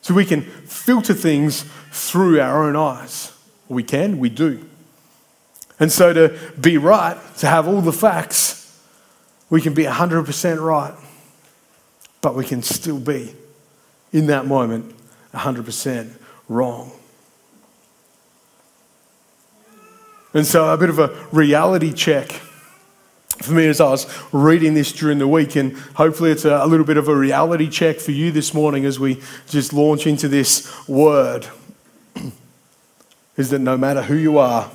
So 0.00 0.14
we 0.14 0.24
can 0.24 0.42
filter 0.42 1.14
things 1.14 1.64
through 1.92 2.40
our 2.40 2.66
own 2.66 2.74
eyes. 2.74 3.37
We 3.68 3.82
can, 3.82 4.18
we 4.18 4.30
do. 4.30 4.66
And 5.80 5.92
so 5.92 6.12
to 6.12 6.38
be 6.60 6.78
right, 6.78 7.16
to 7.38 7.46
have 7.46 7.68
all 7.68 7.80
the 7.80 7.92
facts, 7.92 8.78
we 9.50 9.60
can 9.60 9.74
be 9.74 9.84
100% 9.84 10.60
right, 10.60 10.94
but 12.20 12.34
we 12.34 12.44
can 12.44 12.62
still 12.62 12.98
be, 12.98 13.34
in 14.12 14.26
that 14.26 14.46
moment, 14.46 14.94
100% 15.32 16.10
wrong. 16.48 16.92
And 20.34 20.46
so, 20.46 20.72
a 20.72 20.76
bit 20.76 20.90
of 20.90 20.98
a 20.98 21.26
reality 21.32 21.92
check 21.92 22.32
for 23.40 23.52
me 23.52 23.66
as 23.66 23.80
I 23.80 23.88
was 23.88 24.06
reading 24.32 24.74
this 24.74 24.92
during 24.92 25.18
the 25.18 25.28
week, 25.28 25.56
and 25.56 25.72
hopefully, 25.94 26.30
it's 26.30 26.44
a, 26.44 26.66
little 26.66 26.84
bit 26.84 26.98
of 26.98 27.08
a 27.08 27.14
reality 27.16 27.68
check 27.68 27.98
for 27.98 28.10
you 28.10 28.30
this 28.30 28.52
morning 28.52 28.84
as 28.84 29.00
we 29.00 29.22
just 29.48 29.72
launch 29.72 30.06
into 30.06 30.28
this 30.28 30.70
word 30.86 31.46
is 33.38 33.50
that 33.50 33.60
no 33.60 33.78
matter 33.78 34.02
who 34.02 34.16
you 34.16 34.36
are, 34.36 34.70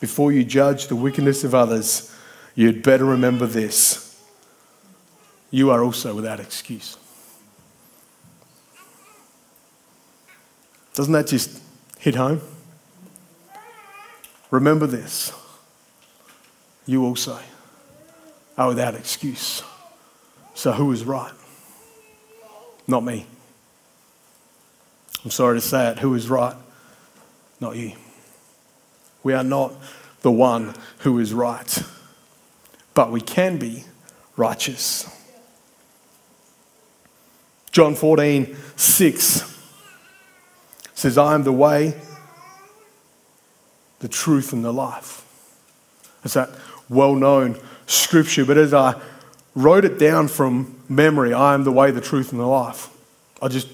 before 0.00 0.32
you 0.32 0.44
judge 0.44 0.86
the 0.86 0.94
wickedness 0.96 1.42
of 1.42 1.54
others, 1.54 2.14
you'd 2.54 2.82
better 2.82 3.04
remember 3.04 3.44
this. 3.44 4.22
You 5.50 5.70
are 5.70 5.82
also 5.82 6.14
without 6.14 6.38
excuse. 6.38 6.96
Doesn't 10.94 11.12
that 11.12 11.26
just 11.26 11.60
hit 11.98 12.14
home? 12.14 12.40
Remember 14.50 14.86
this. 14.86 15.32
You 16.86 17.04
also 17.04 17.38
are 18.56 18.68
without 18.68 18.94
excuse. 18.94 19.62
So 20.54 20.72
who 20.72 20.92
is 20.92 21.04
right? 21.04 21.32
Not 22.86 23.02
me. 23.02 23.26
I'm 25.24 25.30
sorry 25.30 25.56
to 25.56 25.60
say 25.60 25.88
it. 25.88 25.98
Who 25.98 26.14
is 26.14 26.28
right? 26.28 26.54
Not 27.60 27.76
you. 27.76 27.92
We 29.22 29.34
are 29.34 29.44
not 29.44 29.74
the 30.22 30.30
one 30.30 30.74
who 30.98 31.18
is 31.18 31.32
right, 31.34 31.82
but 32.94 33.10
we 33.10 33.20
can 33.20 33.58
be 33.58 33.84
righteous. 34.36 35.08
John 37.70 37.94
14, 37.94 38.56
6 38.76 39.58
says, 40.94 41.18
I 41.18 41.34
am 41.34 41.44
the 41.44 41.52
way, 41.52 41.94
the 44.00 44.08
truth, 44.08 44.52
and 44.52 44.64
the 44.64 44.72
life. 44.72 45.24
It's 46.24 46.34
that 46.34 46.50
well 46.88 47.14
known 47.14 47.58
scripture, 47.86 48.44
but 48.44 48.56
as 48.56 48.74
I 48.74 49.00
wrote 49.54 49.84
it 49.84 49.98
down 49.98 50.28
from 50.28 50.80
memory, 50.88 51.32
I 51.32 51.54
am 51.54 51.64
the 51.64 51.72
way, 51.72 51.90
the 51.90 52.00
truth, 52.00 52.32
and 52.32 52.40
the 52.40 52.46
life. 52.46 52.88
I 53.40 53.48
just 53.48 53.68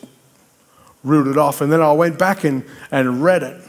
it 1.27 1.39
off, 1.39 1.61
and 1.61 1.73
then 1.73 1.81
I 1.81 1.93
went 1.93 2.19
back 2.19 2.45
and, 2.45 2.65
and 2.91 3.23
read 3.23 3.43
it. 3.43 3.64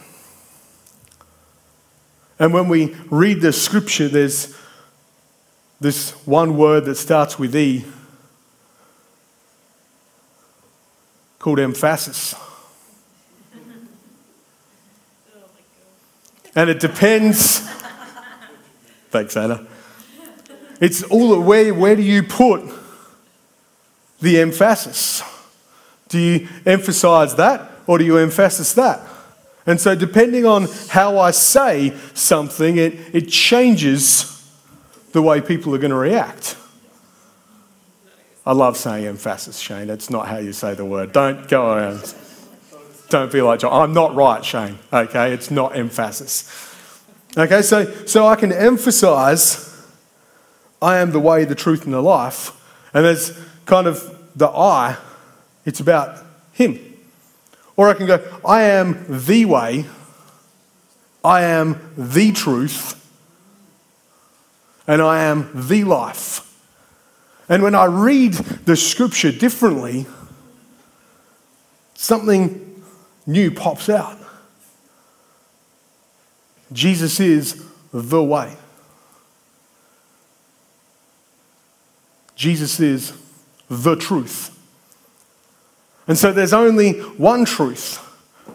And 2.38 2.54
when 2.54 2.68
we 2.68 2.96
read 3.10 3.42
the 3.42 3.54
scripture, 3.54 4.08
there's 4.08 4.56
this 5.80 6.12
one 6.26 6.58
word 6.58 6.86
that 6.86 6.96
starts 6.96 7.40
with 7.40 7.56
E 7.56 7.86
called 11.40 11.60
emphasis. 11.60 12.36
And 16.56 16.70
it 16.70 16.80
depends. 16.80 17.60
Thanks, 19.10 19.36
Anna. 19.38 19.68
It's 20.82 21.04
all 21.04 21.40
where, 21.40 21.74
where 21.74 21.96
do 21.96 22.02
you 22.02 22.24
put 22.24 22.64
the 24.22 24.40
emphasis? 24.40 25.22
Do 26.10 26.20
you 26.20 26.48
emphasize 26.66 27.36
that 27.36 27.70
or 27.88 27.98
do 27.98 28.06
you 28.06 28.18
emphasize 28.18 28.74
that? 28.76 29.02
And 29.68 29.82
so, 29.82 29.96
depending 29.96 30.46
on 30.46 30.68
how 30.90 31.18
I 31.18 31.32
say 31.32 31.96
something, 32.14 32.78
it, 32.78 32.94
it 33.14 33.30
changes 33.30 34.32
the 35.12 35.22
way 35.22 35.42
people 35.42 35.74
are 35.74 35.80
going 35.80 35.92
to 35.92 35.98
react. 35.98 36.56
I 38.46 38.54
love 38.54 38.78
saying 38.78 39.06
emphasis, 39.06 39.58
Shane. 39.58 39.88
That's 39.88 40.10
not 40.10 40.28
how 40.28 40.38
you 40.38 40.54
say 40.54 40.76
the 40.76 40.86
word. 40.86 41.12
Don't 41.12 41.48
go 41.48 41.74
around. 41.74 42.14
Don't 43.10 43.32
be 43.32 43.42
like 43.42 43.60
John. 43.60 43.74
I'm 43.74 43.94
not 43.94 44.14
right, 44.14 44.46
Shane. 44.46 44.78
Okay, 44.94 45.34
it's 45.34 45.50
not 45.50 45.76
emphasis. 45.76 46.76
Okay, 47.38 47.62
so, 47.64 47.92
so 48.06 48.28
I 48.28 48.36
can 48.36 48.52
emphasize 48.52 49.66
I 50.82 50.98
am 50.98 51.12
the 51.12 51.20
way, 51.20 51.46
the 51.46 51.56
truth, 51.56 51.86
and 51.86 51.94
the 51.94 52.02
life. 52.02 52.52
And 52.94 53.04
there's 53.04 53.38
kind 53.66 53.88
of 53.88 54.16
the 54.36 54.48
I, 54.48 54.98
it's 55.66 55.80
about 55.80 56.24
Him. 56.54 56.80
Or 57.78 57.90
I 57.90 57.94
can 57.94 58.08
go, 58.08 58.24
I 58.46 58.64
am 58.64 59.06
the 59.08 59.46
way, 59.46 59.86
I 61.24 61.42
am 61.44 61.92
the 61.98 62.32
truth, 62.32 63.02
and 64.88 65.02
I 65.02 65.24
am 65.24 65.50
the 65.54 65.84
life. 65.84 66.42
And 67.50 67.62
when 67.62 67.76
I 67.76 67.86
read 67.86 68.34
the 68.34 68.76
scripture 68.76 69.32
differently, 69.32 70.06
something 71.94 72.84
new 73.26 73.52
pops 73.52 73.90
out. 73.90 74.18
Jesus 76.72 77.20
is 77.20 77.64
the 77.92 78.24
way. 78.24 78.56
Jesus 82.36 82.80
is 82.80 83.14
the 83.70 83.96
truth. 83.96 84.55
And 86.08 86.18
so 86.18 86.32
there's 86.32 86.54
only 86.54 86.94
one 86.94 87.46
truth. 87.46 88.02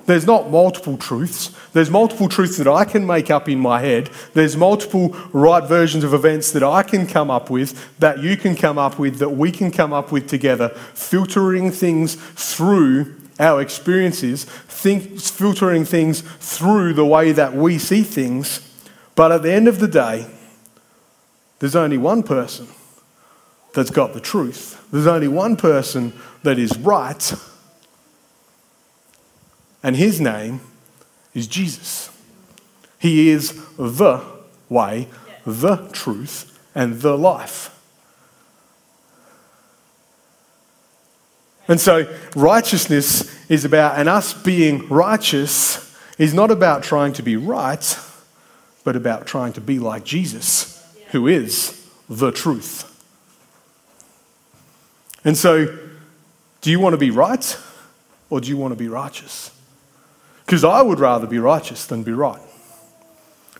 There's 0.06 0.26
not 0.26 0.50
multiple 0.50 0.96
truths. 0.96 1.54
There's 1.72 1.90
multiple 1.90 2.28
truths 2.28 2.56
that 2.58 2.66
I 2.66 2.84
can 2.84 3.06
make 3.06 3.30
up 3.30 3.48
in 3.48 3.60
my 3.60 3.80
head. 3.80 4.10
There's 4.34 4.56
multiple 4.56 5.10
right 5.32 5.62
versions 5.62 6.04
of 6.04 6.14
events 6.14 6.52
that 6.52 6.62
I 6.62 6.82
can 6.82 7.06
come 7.06 7.30
up 7.30 7.50
with, 7.50 7.98
that 7.98 8.18
you 8.20 8.36
can 8.36 8.56
come 8.56 8.78
up 8.78 8.98
with, 8.98 9.18
that 9.18 9.30
we 9.30 9.52
can 9.52 9.70
come 9.70 9.92
up 9.92 10.10
with 10.10 10.28
together, 10.28 10.70
filtering 10.94 11.70
things 11.70 12.14
through 12.14 13.16
our 13.38 13.60
experiences, 13.60 14.44
think, 14.44 15.20
filtering 15.20 15.84
things 15.84 16.20
through 16.20 16.92
the 16.92 17.06
way 17.06 17.32
that 17.32 17.54
we 17.54 17.78
see 17.78 18.02
things. 18.02 18.60
But 19.14 19.32
at 19.32 19.42
the 19.42 19.52
end 19.52 19.66
of 19.66 19.80
the 19.80 19.88
day, 19.88 20.26
there's 21.58 21.76
only 21.76 21.98
one 21.98 22.22
person 22.22 22.68
that's 23.74 23.90
got 23.90 24.12
the 24.12 24.20
truth. 24.20 24.84
There's 24.90 25.06
only 25.06 25.28
one 25.28 25.56
person 25.56 26.12
that 26.42 26.58
is 26.58 26.76
right, 26.78 27.34
and 29.82 29.96
his 29.96 30.20
name 30.20 30.60
is 31.34 31.46
Jesus. 31.46 32.10
He 32.98 33.30
is 33.30 33.64
the 33.76 34.22
way, 34.68 35.08
the 35.46 35.76
truth, 35.92 36.58
and 36.74 37.00
the 37.00 37.16
life. 37.16 37.76
And 41.66 41.80
so, 41.80 42.12
righteousness 42.34 43.32
is 43.48 43.64
about, 43.64 43.98
and 43.98 44.08
us 44.08 44.34
being 44.34 44.88
righteous 44.88 45.96
is 46.18 46.34
not 46.34 46.50
about 46.50 46.82
trying 46.82 47.12
to 47.14 47.22
be 47.22 47.36
right, 47.36 47.98
but 48.82 48.96
about 48.96 49.26
trying 49.26 49.52
to 49.52 49.60
be 49.60 49.78
like 49.78 50.04
Jesus, 50.04 50.84
who 51.12 51.26
is 51.28 51.88
the 52.08 52.32
truth. 52.32 52.86
And 55.24 55.38
so, 55.38 55.78
do 56.60 56.70
you 56.70 56.78
want 56.78 56.92
to 56.94 56.98
be 56.98 57.10
right 57.10 57.58
or 58.28 58.40
do 58.40 58.48
you 58.48 58.56
want 58.56 58.72
to 58.72 58.76
be 58.76 58.88
righteous? 58.88 59.50
Because 60.44 60.64
I 60.64 60.82
would 60.82 60.98
rather 60.98 61.26
be 61.26 61.38
righteous 61.38 61.86
than 61.86 62.02
be 62.02 62.12
right. 62.12 62.40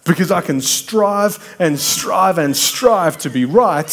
Because 0.04 0.30
I 0.30 0.40
can 0.40 0.60
strive 0.60 1.56
and 1.58 1.78
strive 1.78 2.38
and 2.38 2.56
strive 2.56 3.18
to 3.18 3.30
be 3.30 3.44
right, 3.44 3.90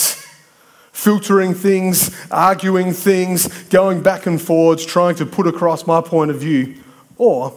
filtering 0.91 1.53
things, 1.53 2.15
arguing 2.31 2.93
things, 2.93 3.47
going 3.65 4.01
back 4.01 4.25
and 4.25 4.41
forwards, 4.41 4.85
trying 4.85 5.15
to 5.15 5.25
put 5.25 5.47
across 5.47 5.85
my 5.85 6.01
point 6.01 6.31
of 6.31 6.39
view. 6.39 6.75
Or 7.17 7.53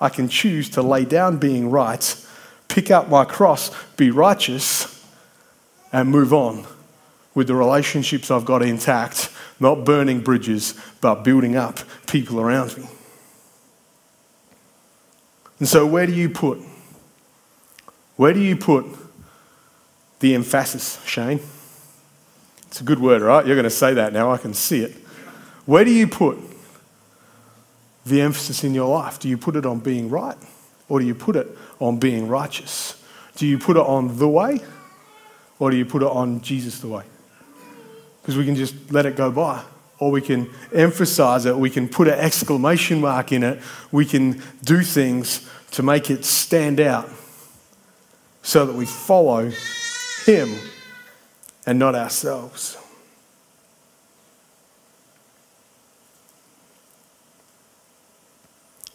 I 0.00 0.08
can 0.08 0.28
choose 0.28 0.68
to 0.70 0.82
lay 0.82 1.04
down 1.04 1.36
being 1.38 1.70
right, 1.70 2.26
pick 2.68 2.90
up 2.90 3.08
my 3.08 3.24
cross, 3.24 3.70
be 3.96 4.10
righteous, 4.10 5.06
and 5.92 6.10
move 6.10 6.32
on 6.32 6.66
with 7.34 7.46
the 7.46 7.54
relationships 7.54 8.30
I've 8.30 8.44
got 8.44 8.62
intact 8.62 9.30
not 9.62 9.84
burning 9.84 10.20
bridges, 10.20 10.78
but 11.00 11.22
building 11.22 11.56
up 11.56 11.78
people 12.06 12.40
around 12.40 12.76
me. 12.76 12.84
And 15.58 15.68
so, 15.68 15.86
where 15.86 16.06
do 16.06 16.12
you 16.12 16.28
put? 16.28 16.58
Where 18.16 18.32
do 18.34 18.40
you 18.40 18.56
put 18.56 18.84
the 20.18 20.34
emphasis, 20.34 21.00
Shane? 21.06 21.40
It's 22.66 22.80
a 22.80 22.84
good 22.84 22.98
word, 22.98 23.22
right? 23.22 23.46
You're 23.46 23.54
going 23.54 23.64
to 23.64 23.70
say 23.70 23.94
that 23.94 24.12
now. 24.12 24.32
I 24.32 24.38
can 24.38 24.52
see 24.52 24.82
it. 24.82 24.92
Where 25.64 25.84
do 25.84 25.90
you 25.92 26.08
put 26.08 26.38
the 28.04 28.20
emphasis 28.20 28.64
in 28.64 28.74
your 28.74 28.88
life? 28.88 29.20
Do 29.20 29.28
you 29.28 29.38
put 29.38 29.54
it 29.56 29.64
on 29.64 29.78
being 29.78 30.10
right 30.10 30.36
or 30.88 30.98
do 30.98 31.06
you 31.06 31.14
put 31.14 31.36
it 31.36 31.46
on 31.80 31.98
being 31.98 32.28
righteous? 32.28 33.00
Do 33.36 33.46
you 33.46 33.58
put 33.58 33.76
it 33.76 33.82
on 33.82 34.18
the 34.18 34.28
way 34.28 34.60
or 35.58 35.70
do 35.70 35.76
you 35.76 35.84
put 35.84 36.02
it 36.02 36.08
on 36.08 36.40
Jesus 36.40 36.80
the 36.80 36.88
way? 36.88 37.04
Because 38.22 38.36
we 38.36 38.44
can 38.44 38.54
just 38.54 38.74
let 38.92 39.04
it 39.04 39.16
go 39.16 39.30
by. 39.30 39.62
Or 39.98 40.10
we 40.10 40.20
can 40.20 40.50
emphasize 40.72 41.44
it, 41.44 41.56
we 41.56 41.70
can 41.70 41.88
put 41.88 42.08
an 42.08 42.14
exclamation 42.14 43.00
mark 43.00 43.32
in 43.32 43.42
it, 43.42 43.60
we 43.90 44.04
can 44.04 44.42
do 44.64 44.82
things 44.82 45.48
to 45.72 45.82
make 45.82 46.10
it 46.10 46.24
stand 46.24 46.80
out 46.80 47.08
so 48.42 48.66
that 48.66 48.74
we 48.74 48.86
follow 48.86 49.50
Him 50.24 50.56
and 51.66 51.78
not 51.78 51.94
ourselves. 51.94 52.76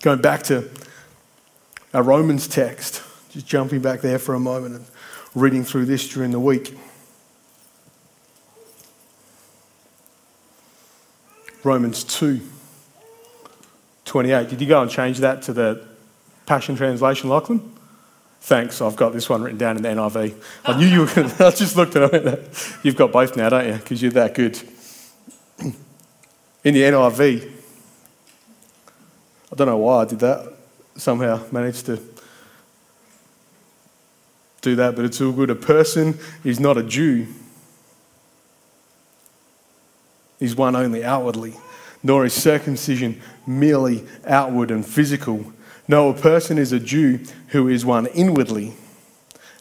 Going 0.02 0.22
back 0.22 0.44
to 0.44 0.70
our 1.94 2.04
Romans 2.04 2.48
text, 2.48 3.02
just 3.32 3.48
jumping 3.48 3.82
back 3.82 4.02
there 4.02 4.20
for 4.20 4.36
a 4.36 4.40
moment 4.40 4.76
and 4.76 4.86
reading 5.36 5.64
through 5.64 5.86
this 5.86 6.08
during 6.10 6.32
the 6.32 6.40
week. 6.40 6.78
Romans 11.68 12.06
2 12.06 12.40
28. 14.06 14.50
Did 14.50 14.62
you 14.62 14.68
go 14.68 14.82
and 14.82 14.90
change 14.90 15.18
that 15.18 15.42
to 15.44 15.54
the 15.54 15.86
Passion 16.46 16.78
Translation, 16.78 17.30
Lachlan? 17.30 17.74
Thanks, 18.40 18.82
I've 18.82 18.96
got 18.96 19.12
this 19.12 19.28
one 19.28 19.42
written 19.42 19.58
down 19.58 19.76
in 19.76 19.84
the 19.84 19.90
NIV. 19.90 20.42
I 20.64 20.78
knew 20.78 20.86
you 20.88 21.02
were 21.02 21.14
going 21.14 21.30
to, 21.38 21.46
I 21.46 21.52
just 21.52 21.76
looked 21.76 21.98
at 21.98 22.14
it. 22.14 22.78
You've 22.84 22.96
got 22.96 23.12
both 23.12 23.36
now, 23.36 23.50
don't 23.50 23.68
you? 23.68 23.74
Because 23.74 24.02
you're 24.02 24.12
that 24.12 24.34
good. 24.34 24.58
In 25.60 26.74
the 26.74 26.84
NIV, 26.84 27.52
I 29.52 29.56
don't 29.56 29.68
know 29.68 29.78
why 29.78 30.04
I 30.04 30.06
did 30.06 30.20
that. 30.20 30.54
Somehow 30.96 31.44
managed 31.52 31.88
to 31.88 32.00
do 34.62 34.78
that, 34.78 34.96
but 34.96 35.04
it's 35.04 35.20
all 35.20 35.34
good. 35.34 35.50
A 35.50 35.56
person 35.56 36.18
is 36.46 36.62
not 36.62 36.78
a 36.78 36.84
Jew, 36.84 37.28
he's 40.40 40.56
one 40.56 40.76
only 40.76 41.04
outwardly, 41.04 41.56
nor 42.04 42.26
is 42.26 42.34
circumcision 42.34 43.22
merely 43.46 44.06
outward 44.26 44.72
and 44.72 44.86
physical. 44.86 45.54
No, 45.88 46.10
a 46.10 46.14
person 46.14 46.58
is 46.58 46.72
a 46.72 46.80
Jew 46.80 47.20
who 47.50 47.68
is 47.68 47.86
one 47.86 48.08
inwardly. 48.08 48.74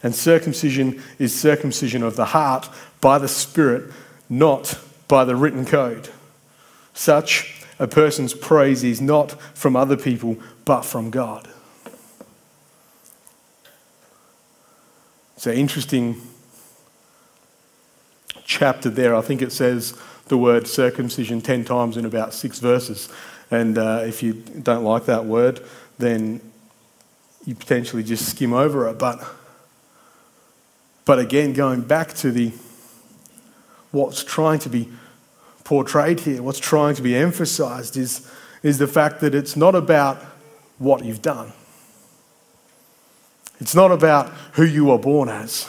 And 0.02 0.14
circumcision 0.14 1.02
is 1.18 1.38
circumcision 1.38 2.02
of 2.02 2.16
the 2.16 2.26
heart 2.26 2.68
by 3.00 3.18
the 3.18 3.28
Spirit, 3.28 3.92
not 4.28 4.78
by 5.08 5.24
the 5.24 5.36
written 5.36 5.64
code. 5.64 6.10
Such 6.94 7.64
a 7.78 7.86
person's 7.86 8.34
praise 8.34 8.82
is 8.84 9.00
not 9.00 9.40
from 9.54 9.76
other 9.76 9.96
people, 9.96 10.36
but 10.64 10.82
from 10.82 11.10
God. 11.10 11.48
It's 15.36 15.46
an 15.46 15.54
interesting 15.54 16.20
chapter 18.46 18.88
there. 18.88 19.14
I 19.14 19.20
think 19.20 19.42
it 19.42 19.52
says 19.52 19.98
the 20.26 20.38
word 20.38 20.66
circumcision 20.66 21.42
10 21.42 21.64
times 21.64 21.96
in 21.96 22.06
about 22.06 22.32
six 22.32 22.58
verses. 22.58 23.08
And 23.50 23.76
uh, 23.76 24.02
if 24.04 24.22
you 24.22 24.32
don't 24.34 24.84
like 24.84 25.04
that 25.06 25.26
word, 25.26 25.60
then 25.98 26.40
you 27.44 27.54
potentially 27.54 28.02
just 28.02 28.28
skim 28.28 28.52
over 28.52 28.88
it. 28.88 28.98
But, 28.98 29.24
but 31.04 31.18
again, 31.18 31.52
going 31.52 31.82
back 31.82 32.14
to 32.14 32.30
the 32.30 32.52
what's 33.92 34.24
trying 34.24 34.58
to 34.60 34.68
be 34.68 34.88
portrayed 35.64 36.20
here, 36.20 36.42
what's 36.42 36.58
trying 36.58 36.94
to 36.94 37.02
be 37.02 37.14
emphasized 37.14 37.96
is, 37.96 38.30
is 38.62 38.78
the 38.78 38.86
fact 38.86 39.20
that 39.20 39.34
it's 39.34 39.56
not 39.56 39.74
about 39.74 40.18
what 40.78 41.04
you've 41.04 41.22
done. 41.22 41.52
It's 43.60 43.74
not 43.74 43.90
about 43.90 44.28
who 44.52 44.64
you 44.64 44.86
were 44.86 44.98
born 44.98 45.28
as. 45.28 45.68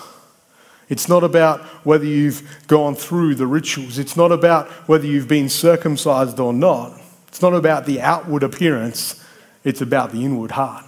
It's 0.89 1.10
not 1.10 1.23
about 1.23 1.62
whether 1.86 2.06
you've 2.06 2.65
gone 2.67 2.95
through 2.95 3.36
the 3.36 3.47
rituals. 3.47 3.97
It's 3.97 4.15
not 4.15 4.32
about 4.32 4.69
whether 4.88 5.06
you've 5.06 5.28
been 5.28 5.50
circumcised 5.50 6.39
or 6.39 6.54
not. 6.54 7.00
It's 7.28 7.41
not 7.41 7.54
about 7.54 7.86
the 7.86 8.02
outward 8.02 8.43
appearance. 8.43 9.23
It's 9.63 9.82
about 9.82 10.12
the 10.12 10.23
inward 10.23 10.52
heart. 10.52 10.86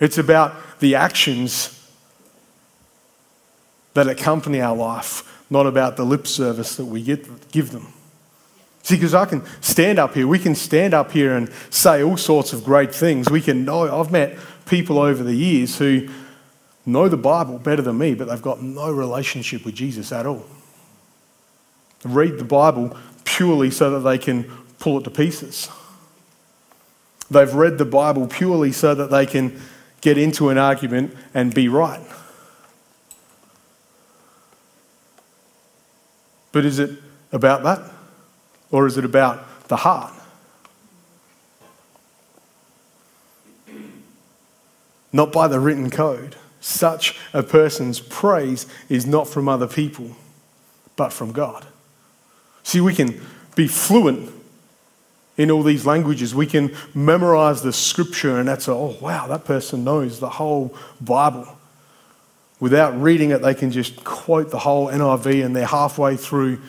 It's 0.00 0.16
about 0.16 0.54
the 0.80 0.94
actions 0.94 1.74
that 3.94 4.08
accompany 4.08 4.60
our 4.60 4.76
life, 4.76 5.44
not 5.50 5.66
about 5.66 5.96
the 5.96 6.04
lip 6.04 6.26
service 6.26 6.76
that 6.76 6.84
we 6.86 7.02
give 7.02 7.70
them. 7.70 7.92
See, 8.82 8.94
because 8.94 9.12
I 9.12 9.26
can 9.26 9.44
stand 9.60 9.98
up 9.98 10.14
here, 10.14 10.26
we 10.26 10.38
can 10.38 10.54
stand 10.54 10.94
up 10.94 11.12
here 11.12 11.36
and 11.36 11.52
say 11.68 12.02
all 12.02 12.16
sorts 12.16 12.54
of 12.54 12.64
great 12.64 12.94
things. 12.94 13.28
We 13.28 13.42
can 13.42 13.66
know, 13.66 14.00
I've 14.00 14.10
met 14.10 14.38
people 14.64 14.98
over 14.98 15.22
the 15.22 15.34
years 15.34 15.76
who 15.76 16.08
know 16.88 17.08
the 17.08 17.16
Bible 17.16 17.58
better 17.58 17.82
than 17.82 17.98
me, 17.98 18.14
but 18.14 18.28
they've 18.28 18.42
got 18.42 18.62
no 18.62 18.90
relationship 18.90 19.64
with 19.64 19.74
Jesus 19.74 20.10
at 20.10 20.26
all. 20.26 20.46
Read 22.04 22.38
the 22.38 22.44
Bible 22.44 22.96
purely 23.24 23.70
so 23.70 23.90
that 23.90 24.00
they 24.00 24.18
can 24.18 24.50
pull 24.78 24.98
it 24.98 25.04
to 25.04 25.10
pieces. 25.10 25.68
They've 27.30 27.52
read 27.52 27.78
the 27.78 27.84
Bible 27.84 28.26
purely 28.26 28.72
so 28.72 28.94
that 28.94 29.10
they 29.10 29.26
can 29.26 29.60
get 30.00 30.16
into 30.16 30.48
an 30.48 30.58
argument 30.58 31.14
and 31.34 31.52
be 31.52 31.68
right. 31.68 32.00
But 36.52 36.64
is 36.64 36.78
it 36.78 36.98
about 37.32 37.62
that? 37.64 37.92
Or 38.70 38.86
is 38.86 38.96
it 38.96 39.04
about 39.04 39.68
the 39.68 39.76
heart? 39.76 40.14
Not 45.12 45.32
by 45.32 45.48
the 45.48 45.60
written 45.60 45.90
code. 45.90 46.36
Such 46.60 47.18
a 47.32 47.42
person's 47.42 48.00
praise 48.00 48.66
is 48.88 49.06
not 49.06 49.28
from 49.28 49.48
other 49.48 49.68
people, 49.68 50.16
but 50.96 51.12
from 51.12 51.32
God. 51.32 51.66
See, 52.62 52.80
we 52.80 52.94
can 52.94 53.20
be 53.54 53.68
fluent 53.68 54.30
in 55.36 55.50
all 55.50 55.62
these 55.62 55.86
languages. 55.86 56.34
We 56.34 56.46
can 56.46 56.76
memorize 56.94 57.62
the 57.62 57.72
scripture, 57.72 58.38
and 58.38 58.48
that's, 58.48 58.68
a, 58.68 58.72
oh, 58.72 58.96
wow, 59.00 59.28
that 59.28 59.44
person 59.44 59.84
knows 59.84 60.20
the 60.20 60.28
whole 60.28 60.74
Bible. 61.00 61.56
Without 62.60 63.00
reading 63.00 63.30
it, 63.30 63.40
they 63.40 63.54
can 63.54 63.70
just 63.70 64.02
quote 64.04 64.50
the 64.50 64.58
whole 64.58 64.88
NIV 64.88 65.44
and 65.44 65.54
they're 65.54 65.64
halfway 65.64 66.16
through 66.16 66.60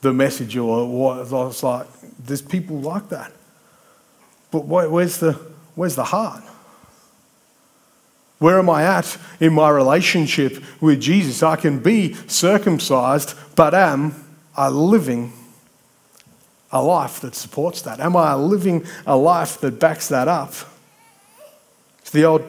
the 0.00 0.12
message 0.12 0.56
or 0.56 0.88
what. 0.88 1.48
It's 1.48 1.62
like, 1.62 1.88
there's 2.24 2.40
people 2.40 2.80
like 2.80 3.08
that. 3.08 3.32
But 4.52 4.66
where's 4.66 5.18
the, 5.18 5.32
where's 5.74 5.96
the 5.96 6.04
heart? 6.04 6.44
Where 8.42 8.58
am 8.58 8.68
I 8.68 8.82
at 8.82 9.16
in 9.38 9.52
my 9.52 9.70
relationship 9.70 10.64
with 10.80 11.00
Jesus? 11.00 11.44
I 11.44 11.54
can 11.54 11.78
be 11.78 12.14
circumcised, 12.26 13.36
but 13.54 13.72
am 13.72 14.16
I 14.56 14.68
living 14.68 15.32
a 16.72 16.82
life 16.82 17.20
that 17.20 17.36
supports 17.36 17.82
that? 17.82 18.00
Am 18.00 18.16
I 18.16 18.34
living 18.34 18.84
a 19.06 19.16
life 19.16 19.60
that 19.60 19.78
backs 19.78 20.08
that 20.08 20.26
up? 20.26 20.54
It's 22.00 22.10
the 22.10 22.24
old 22.24 22.42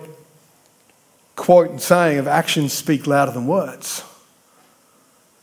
quote 1.35 1.69
and 1.69 1.79
saying 1.79 2.17
of 2.17 2.27
actions 2.27 2.73
speak 2.73 3.05
louder 3.05 3.31
than 3.31 3.45
words. 3.45 4.03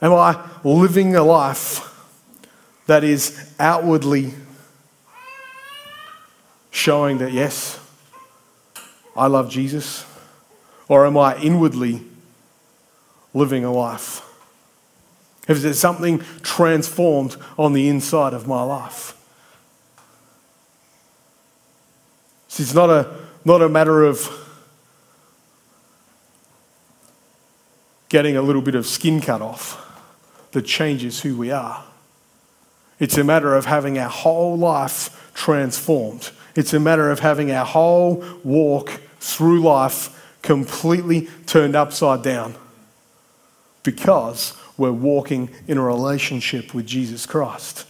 Am 0.02 0.12
I 0.12 0.36
living 0.64 1.14
a 1.14 1.22
life 1.22 1.94
that 2.88 3.04
is 3.04 3.54
outwardly 3.60 4.34
showing 6.72 7.18
that, 7.18 7.30
yes, 7.30 7.78
I 9.16 9.28
love 9.28 9.48
Jesus? 9.48 10.09
Or 10.90 11.06
am 11.06 11.16
I 11.16 11.36
inwardly 11.36 12.02
living 13.32 13.64
a 13.64 13.72
life 13.72 14.22
Is 15.46 15.62
there 15.62 15.72
something 15.72 16.20
transformed 16.42 17.36
on 17.56 17.74
the 17.74 17.88
inside 17.88 18.34
of 18.34 18.48
my 18.48 18.62
life. 18.64 19.16
See, 22.48 22.64
it's 22.64 22.74
not 22.74 22.90
a, 22.90 23.08
not 23.44 23.62
a 23.62 23.68
matter 23.68 24.02
of 24.02 24.28
getting 28.08 28.36
a 28.36 28.42
little 28.42 28.60
bit 28.60 28.74
of 28.74 28.84
skin 28.84 29.20
cut 29.20 29.40
off 29.40 29.78
that 30.50 30.62
changes 30.62 31.20
who 31.20 31.36
we 31.36 31.52
are. 31.52 31.84
It's 32.98 33.16
a 33.16 33.22
matter 33.22 33.54
of 33.54 33.66
having 33.66 33.96
our 33.96 34.10
whole 34.10 34.58
life 34.58 35.30
transformed. 35.34 36.30
It's 36.56 36.74
a 36.74 36.80
matter 36.80 37.12
of 37.12 37.20
having 37.20 37.52
our 37.52 37.64
whole 37.64 38.24
walk 38.42 38.90
through 39.20 39.60
life 39.62 40.16
completely 40.42 41.28
turned 41.46 41.76
upside 41.76 42.22
down 42.22 42.54
because 43.82 44.56
we're 44.76 44.92
walking 44.92 45.50
in 45.68 45.78
a 45.78 45.82
relationship 45.82 46.74
with 46.74 46.86
Jesus 46.86 47.26
Christ. 47.26 47.86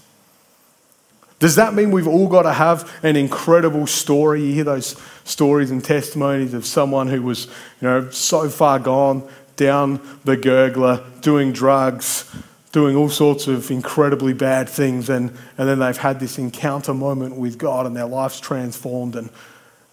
Does 1.38 1.56
that 1.56 1.72
mean 1.72 1.90
we've 1.90 2.06
all 2.06 2.28
got 2.28 2.42
to 2.42 2.52
have 2.52 2.92
an 3.02 3.16
incredible 3.16 3.86
story? 3.86 4.42
You 4.44 4.52
hear 4.52 4.64
those 4.64 5.00
stories 5.24 5.70
and 5.70 5.82
testimonies 5.82 6.52
of 6.52 6.66
someone 6.66 7.08
who 7.08 7.22
was, 7.22 7.46
you 7.80 7.88
know, 7.88 8.10
so 8.10 8.48
far 8.50 8.78
gone 8.78 9.26
down 9.56 10.00
the 10.24 10.36
gurgler, 10.36 11.02
doing 11.22 11.52
drugs, 11.52 12.30
doing 12.72 12.94
all 12.94 13.08
sorts 13.08 13.46
of 13.46 13.70
incredibly 13.70 14.34
bad 14.34 14.68
things, 14.68 15.08
and, 15.08 15.30
and 15.56 15.68
then 15.68 15.78
they've 15.78 15.96
had 15.96 16.20
this 16.20 16.38
encounter 16.38 16.92
moment 16.92 17.36
with 17.36 17.58
God 17.58 17.86
and 17.86 17.96
their 17.96 18.06
life's 18.06 18.38
transformed. 18.38 19.16
And 19.16 19.30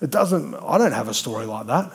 it 0.01 0.09
doesn't, 0.09 0.53
I 0.55 0.77
don't 0.77 0.91
have 0.91 1.07
a 1.07 1.13
story 1.13 1.45
like 1.45 1.67
that. 1.67 1.91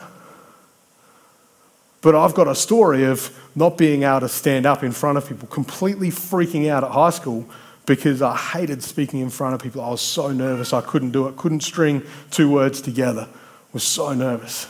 But 2.03 2.15
I've 2.15 2.33
got 2.33 2.49
a 2.49 2.53
story 2.53 3.05
of 3.05 3.31
not 3.55 3.77
being 3.77 4.03
able 4.03 4.19
to 4.19 4.29
stand 4.29 4.65
up 4.65 4.83
in 4.83 4.91
front 4.91 5.17
of 5.17 5.27
people, 5.27 5.47
completely 5.47 6.09
freaking 6.09 6.69
out 6.69 6.83
at 6.83 6.91
high 6.91 7.11
school 7.11 7.49
because 7.85 8.21
I 8.21 8.35
hated 8.35 8.83
speaking 8.83 9.21
in 9.21 9.29
front 9.29 9.55
of 9.55 9.61
people. 9.61 9.81
I 9.81 9.89
was 9.89 10.01
so 10.01 10.31
nervous, 10.33 10.73
I 10.73 10.81
couldn't 10.81 11.11
do 11.11 11.29
it, 11.29 11.37
couldn't 11.37 11.61
string 11.61 12.03
two 12.29 12.51
words 12.51 12.81
together, 12.81 13.29
was 13.71 13.83
so 13.83 14.13
nervous. 14.13 14.67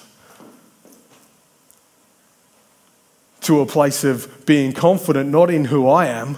To 3.41 3.61
a 3.61 3.65
place 3.65 4.03
of 4.03 4.45
being 4.45 4.71
confident 4.71 5.31
not 5.31 5.49
in 5.49 5.65
who 5.65 5.89
I 5.89 6.05
am, 6.05 6.37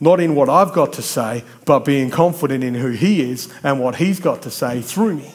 not 0.00 0.18
in 0.18 0.34
what 0.34 0.48
I've 0.48 0.72
got 0.72 0.92
to 0.94 1.02
say, 1.02 1.44
but 1.64 1.84
being 1.84 2.10
confident 2.10 2.64
in 2.64 2.74
who 2.74 2.90
He 2.90 3.22
is 3.30 3.52
and 3.62 3.78
what 3.78 3.96
He's 3.96 4.18
got 4.18 4.42
to 4.42 4.50
say 4.50 4.82
through 4.82 5.18
me. 5.18 5.30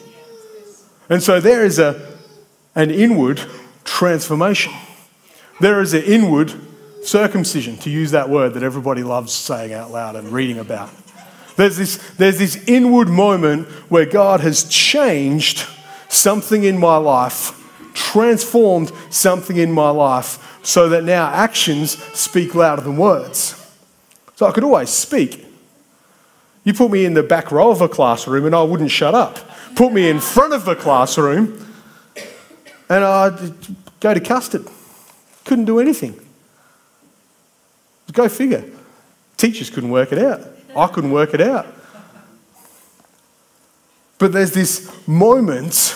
And 1.08 1.22
so 1.22 1.40
there 1.40 1.64
is 1.64 1.78
a, 1.78 2.14
an 2.74 2.90
inward 2.90 3.40
transformation. 3.86 4.74
There 5.60 5.80
is 5.80 5.94
an 5.94 6.02
inward 6.02 6.52
circumcision, 7.02 7.78
to 7.78 7.88
use 7.88 8.10
that 8.10 8.28
word 8.28 8.54
that 8.54 8.62
everybody 8.62 9.02
loves 9.02 9.32
saying 9.32 9.72
out 9.72 9.90
loud 9.90 10.16
and 10.16 10.28
reading 10.28 10.58
about. 10.58 10.90
There's 11.56 11.76
this, 11.76 11.96
there's 12.18 12.38
this 12.38 12.56
inward 12.68 13.08
moment 13.08 13.68
where 13.88 14.04
God 14.04 14.40
has 14.40 14.68
changed 14.68 15.66
something 16.08 16.64
in 16.64 16.76
my 16.76 16.96
life 16.96 17.62
transformed 17.96 18.92
something 19.08 19.56
in 19.56 19.72
my 19.72 19.88
life 19.88 20.60
so 20.62 20.88
that 20.90 21.02
now 21.02 21.28
actions 21.28 21.96
speak 22.12 22.54
louder 22.54 22.82
than 22.82 22.96
words. 22.96 23.54
So 24.36 24.46
I 24.46 24.52
could 24.52 24.64
always 24.64 24.90
speak. 24.90 25.44
You 26.62 26.74
put 26.74 26.90
me 26.90 27.06
in 27.06 27.14
the 27.14 27.22
back 27.22 27.50
row 27.50 27.70
of 27.70 27.80
a 27.80 27.88
classroom 27.88 28.44
and 28.44 28.54
I 28.54 28.62
wouldn't 28.62 28.90
shut 28.90 29.14
up. 29.14 29.38
Put 29.74 29.92
me 29.92 30.10
in 30.10 30.20
front 30.20 30.52
of 30.52 30.64
the 30.64 30.76
classroom 30.76 31.65
and 32.88 33.04
I'd 33.04 33.52
go 34.00 34.14
to 34.14 34.20
custard. 34.20 34.66
Couldn't 35.44 35.64
do 35.64 35.78
anything. 35.78 36.18
Go 38.12 38.28
figure. 38.28 38.64
Teachers 39.36 39.70
couldn't 39.70 39.90
work 39.90 40.12
it 40.12 40.18
out. 40.18 40.40
I 40.76 40.86
couldn't 40.88 41.10
work 41.10 41.34
it 41.34 41.40
out. 41.40 41.66
But 44.18 44.32
there's 44.32 44.52
this 44.52 44.90
moment 45.06 45.94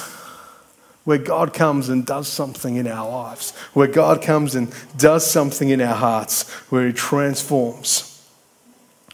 where 1.04 1.18
God 1.18 1.54
comes 1.54 1.88
and 1.88 2.04
does 2.04 2.28
something 2.28 2.76
in 2.76 2.86
our 2.86 3.08
lives, 3.08 3.56
where 3.72 3.86
God 3.86 4.20
comes 4.20 4.54
and 4.54 4.72
does 4.98 5.28
something 5.28 5.70
in 5.70 5.80
our 5.80 5.94
hearts, 5.94 6.48
where 6.70 6.86
He 6.86 6.92
transforms 6.92 8.22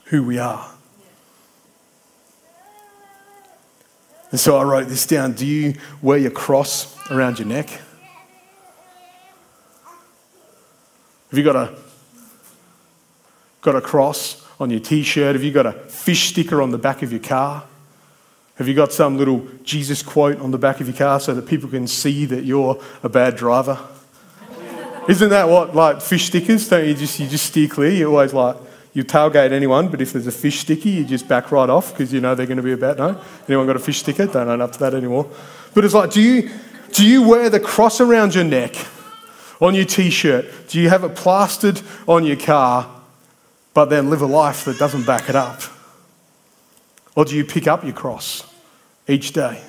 who 0.06 0.24
we 0.24 0.38
are. 0.38 0.75
And 4.30 4.40
so 4.40 4.56
I 4.56 4.64
wrote 4.64 4.88
this 4.88 5.06
down. 5.06 5.32
Do 5.32 5.46
you 5.46 5.74
wear 6.02 6.18
your 6.18 6.30
cross 6.30 6.96
around 7.10 7.38
your 7.38 7.48
neck? 7.48 7.68
Have 11.30 11.38
you 11.38 11.44
got 11.44 11.56
a, 11.56 11.74
got 13.60 13.76
a 13.76 13.80
cross 13.80 14.44
on 14.58 14.70
your 14.70 14.80
t 14.80 15.02
shirt? 15.02 15.34
Have 15.34 15.44
you 15.44 15.52
got 15.52 15.66
a 15.66 15.72
fish 15.72 16.30
sticker 16.30 16.62
on 16.62 16.70
the 16.70 16.78
back 16.78 17.02
of 17.02 17.12
your 17.12 17.20
car? 17.20 17.64
Have 18.56 18.68
you 18.68 18.74
got 18.74 18.92
some 18.92 19.18
little 19.18 19.46
Jesus 19.62 20.02
quote 20.02 20.40
on 20.40 20.50
the 20.50 20.58
back 20.58 20.80
of 20.80 20.88
your 20.88 20.96
car 20.96 21.20
so 21.20 21.34
that 21.34 21.46
people 21.46 21.68
can 21.68 21.86
see 21.86 22.24
that 22.24 22.44
you're 22.44 22.80
a 23.02 23.08
bad 23.08 23.36
driver? 23.36 23.78
Isn't 25.08 25.30
that 25.30 25.48
what 25.48 25.74
like 25.74 26.00
fish 26.00 26.26
stickers? 26.26 26.68
Don't 26.68 26.86
you 26.86 26.94
just 26.94 27.20
you 27.20 27.28
just 27.28 27.46
steer 27.46 27.68
clear? 27.68 27.90
You're 27.90 28.10
always 28.10 28.32
like 28.32 28.56
you 28.96 29.04
tailgate 29.04 29.52
anyone, 29.52 29.88
but 29.88 30.00
if 30.00 30.14
there's 30.14 30.26
a 30.26 30.32
fish 30.32 30.61
sticker, 30.61 30.88
you 30.88 31.04
just 31.04 31.28
back 31.28 31.52
right 31.52 31.68
off 31.68 31.92
because 31.92 32.14
you 32.14 32.20
know 32.22 32.35
they're 32.35 32.46
going 32.46 32.56
to 32.56 32.62
be 32.62 32.72
about 32.72 32.96
no. 32.96 33.20
Anyone 33.46 33.66
got 33.66 33.76
a 33.76 33.78
fish 33.78 33.98
sticker? 33.98 34.24
Don't 34.24 34.48
own 34.48 34.62
up 34.62 34.72
to 34.72 34.78
that 34.78 34.94
anymore. 34.94 35.30
But 35.74 35.85
it's 35.85 35.92
like, 35.92 36.12
do 36.12 36.22
you 36.22 36.50
do 36.92 37.06
you 37.06 37.28
wear 37.28 37.50
the 37.50 37.61
cross 37.61 38.00
around 38.00 38.35
your 38.35 38.44
neck, 38.44 38.74
on 39.61 39.74
your 39.74 39.85
t-shirt? 39.85 40.46
Do 40.68 40.80
you 40.80 40.88
have 40.88 41.04
it 41.04 41.14
plastered 41.14 41.82
on 42.09 42.24
your 42.24 42.37
car, 42.37 42.90
but 43.74 43.90
then 43.90 44.09
live 44.09 44.22
a 44.22 44.26
life 44.26 44.64
that 44.64 44.78
doesn't 44.78 45.04
back 45.04 45.28
it 45.28 45.37
up? 45.37 45.61
Or 47.14 47.26
do 47.26 47.37
you 47.37 47.44
pick 47.44 47.66
up 47.66 47.85
your 47.85 47.92
cross 47.92 48.50
each 49.06 49.35
day, 49.35 49.62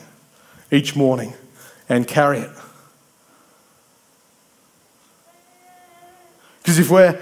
each 0.72 0.96
morning, 0.96 1.34
and 1.90 2.08
carry 2.08 2.40
it? 2.40 2.52
Because 6.60 6.80
if 6.80 6.90
we're 6.90 7.20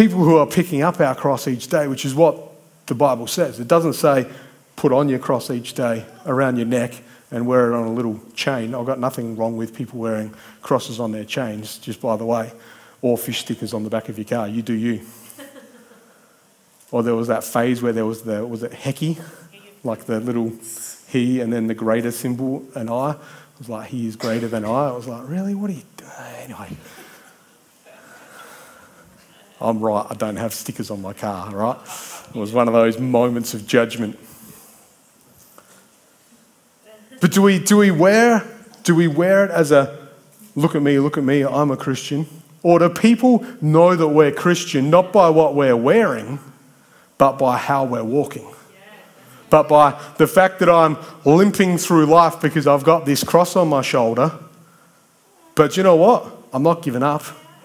people 0.00 0.24
who 0.24 0.38
are 0.38 0.46
picking 0.46 0.80
up 0.80 0.98
our 0.98 1.14
cross 1.14 1.46
each 1.46 1.68
day, 1.68 1.86
which 1.86 2.06
is 2.06 2.14
what 2.14 2.54
the 2.86 2.94
Bible 2.94 3.26
says, 3.26 3.60
it 3.60 3.68
doesn't 3.68 3.92
say 3.92 4.26
put 4.74 4.92
on 4.92 5.10
your 5.10 5.18
cross 5.18 5.50
each 5.50 5.74
day 5.74 6.06
around 6.24 6.56
your 6.56 6.64
neck 6.64 6.94
and 7.30 7.46
wear 7.46 7.70
it 7.70 7.76
on 7.76 7.86
a 7.86 7.92
little 7.92 8.18
chain. 8.34 8.74
I've 8.74 8.86
got 8.86 8.98
nothing 8.98 9.36
wrong 9.36 9.58
with 9.58 9.76
people 9.76 9.98
wearing 9.98 10.32
crosses 10.62 11.00
on 11.00 11.12
their 11.12 11.26
chains, 11.26 11.76
just 11.76 12.00
by 12.00 12.16
the 12.16 12.24
way, 12.24 12.50
or 13.02 13.18
fish 13.18 13.40
stickers 13.40 13.74
on 13.74 13.84
the 13.84 13.90
back 13.90 14.08
of 14.08 14.16
your 14.16 14.24
car. 14.24 14.48
You 14.48 14.62
do 14.62 14.72
you. 14.72 15.02
Or 16.90 17.02
there 17.02 17.14
was 17.14 17.28
that 17.28 17.44
phase 17.44 17.82
where 17.82 17.92
there 17.92 18.06
was 18.06 18.22
the, 18.22 18.46
was 18.46 18.62
it 18.62 18.72
Hecky? 18.72 19.22
Like 19.84 20.06
the 20.06 20.18
little 20.18 20.50
he 21.08 21.40
and 21.40 21.52
then 21.52 21.66
the 21.66 21.74
greater 21.74 22.10
symbol, 22.10 22.64
and 22.74 22.88
I. 22.88 23.10
It 23.10 23.18
was 23.58 23.68
like, 23.68 23.90
he 23.90 24.06
is 24.06 24.16
greater 24.16 24.48
than 24.48 24.64
I. 24.64 24.88
I 24.88 24.92
was 24.92 25.06
like, 25.06 25.28
really? 25.28 25.54
What 25.54 25.68
are 25.68 25.74
you 25.74 25.82
doing? 25.98 26.10
Anyway. 26.38 26.68
I'm 29.60 29.80
right, 29.80 30.06
I 30.08 30.14
don't 30.14 30.36
have 30.36 30.54
stickers 30.54 30.90
on 30.90 31.02
my 31.02 31.12
car, 31.12 31.50
right? 31.54 31.78
It 32.34 32.38
was 32.38 32.52
one 32.52 32.68
of 32.68 32.74
those 32.74 32.98
moments 32.98 33.54
of 33.54 33.66
judgment. 33.66 34.18
But 37.20 37.32
do 37.32 37.42
we, 37.42 37.58
do 37.58 37.76
we 37.76 37.90
wear 37.90 38.46
do 38.82 38.94
we 38.94 39.08
wear 39.08 39.44
it 39.44 39.50
as 39.50 39.72
a 39.72 40.08
look 40.54 40.74
at 40.74 40.82
me, 40.82 40.98
look 40.98 41.18
at 41.18 41.24
me, 41.24 41.44
I'm 41.44 41.70
a 41.70 41.76
Christian? 41.76 42.26
Or 42.62 42.78
do 42.78 42.88
people 42.88 43.44
know 43.60 43.96
that 43.96 44.08
we're 44.08 44.32
Christian 44.32 44.90
not 44.90 45.12
by 45.12 45.30
what 45.30 45.54
we're 45.54 45.76
wearing, 45.76 46.38
but 47.18 47.38
by 47.38 47.56
how 47.56 47.84
we're 47.84 48.04
walking. 48.04 48.46
But 49.48 49.68
by 49.68 50.00
the 50.18 50.26
fact 50.26 50.60
that 50.60 50.68
I'm 50.68 50.96
limping 51.24 51.78
through 51.78 52.06
life 52.06 52.40
because 52.40 52.66
I've 52.66 52.84
got 52.84 53.04
this 53.04 53.24
cross 53.24 53.56
on 53.56 53.68
my 53.68 53.82
shoulder. 53.82 54.32
But 55.54 55.76
you 55.76 55.82
know 55.82 55.96
what? 55.96 56.26
I'm 56.52 56.62
not 56.62 56.82
giving 56.82 57.02
up. 57.02 57.22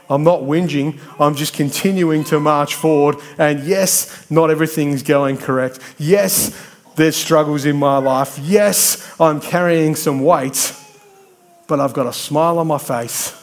I'm 0.10 0.24
not 0.24 0.42
whinging. 0.42 1.00
I'm 1.20 1.36
just 1.36 1.54
continuing 1.54 2.24
to 2.26 2.40
march 2.40 2.76
forward. 2.76 3.18
And 3.38 3.64
yes, 3.64 4.30
not 4.30 4.52
everything's 4.52 5.04
going 5.04 5.38
correct. 5.38 5.80
Yes, 5.98 6.56
there's 6.96 7.16
struggles 7.16 7.66
in 7.66 7.78
my 7.78 7.98
life. 7.98 8.38
Yes, 8.40 9.20
I'm 9.20 9.42
carrying 9.42 9.96
some 9.96 10.22
weight. 10.22 10.76
But 11.68 11.80
I've 11.80 11.94
got 11.94 12.06
a 12.06 12.14
smile 12.14 12.60
on 12.60 12.68
my 12.68 12.78
face. 12.78 13.36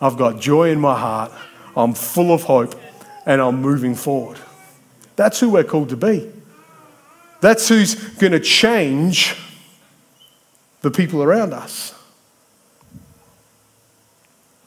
I've 0.00 0.18
got 0.18 0.38
joy 0.40 0.70
in 0.70 0.80
my 0.80 0.98
heart. 0.98 1.32
I'm 1.74 1.94
full 1.94 2.32
of 2.32 2.42
hope. 2.42 2.74
And 3.24 3.40
I'm 3.40 3.60
moving 3.60 3.94
forward. 3.94 4.38
That's 5.16 5.40
who 5.40 5.50
we're 5.50 5.64
called 5.64 5.88
to 5.88 5.96
be. 5.96 6.30
That's 7.40 7.68
who's 7.68 7.94
going 7.94 8.32
to 8.32 8.40
change 8.40 9.34
the 10.82 10.90
people 10.90 11.22
around 11.22 11.52
us. 11.52 11.95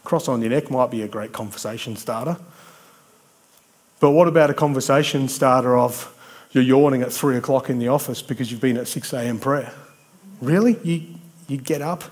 Cross 0.10 0.28
on 0.28 0.42
your 0.42 0.50
neck 0.50 0.72
might 0.72 0.90
be 0.90 1.04
a 1.04 1.08
great 1.08 1.34
conversation 1.34 1.96
starter. 1.96 2.36
But 4.00 4.10
what 4.10 4.28
about 4.28 4.50
a 4.50 4.56
conversation 4.56 5.28
starter 5.28 5.78
of 5.78 6.12
you're 6.50 6.64
yawning 6.64 7.04
at 7.04 7.14
three 7.14 7.38
o'clock 7.38 7.70
in 7.70 7.78
the 7.78 7.90
office 7.90 8.24
because 8.24 8.52
you've 8.52 8.60
been 8.60 8.78
at 8.78 8.88
6 8.88 9.14
a.m. 9.14 9.38
prayer? 9.38 9.72
Really? 10.42 10.80
You, 10.84 11.04
you 11.48 11.58
get 11.58 11.84
up? 11.84 12.06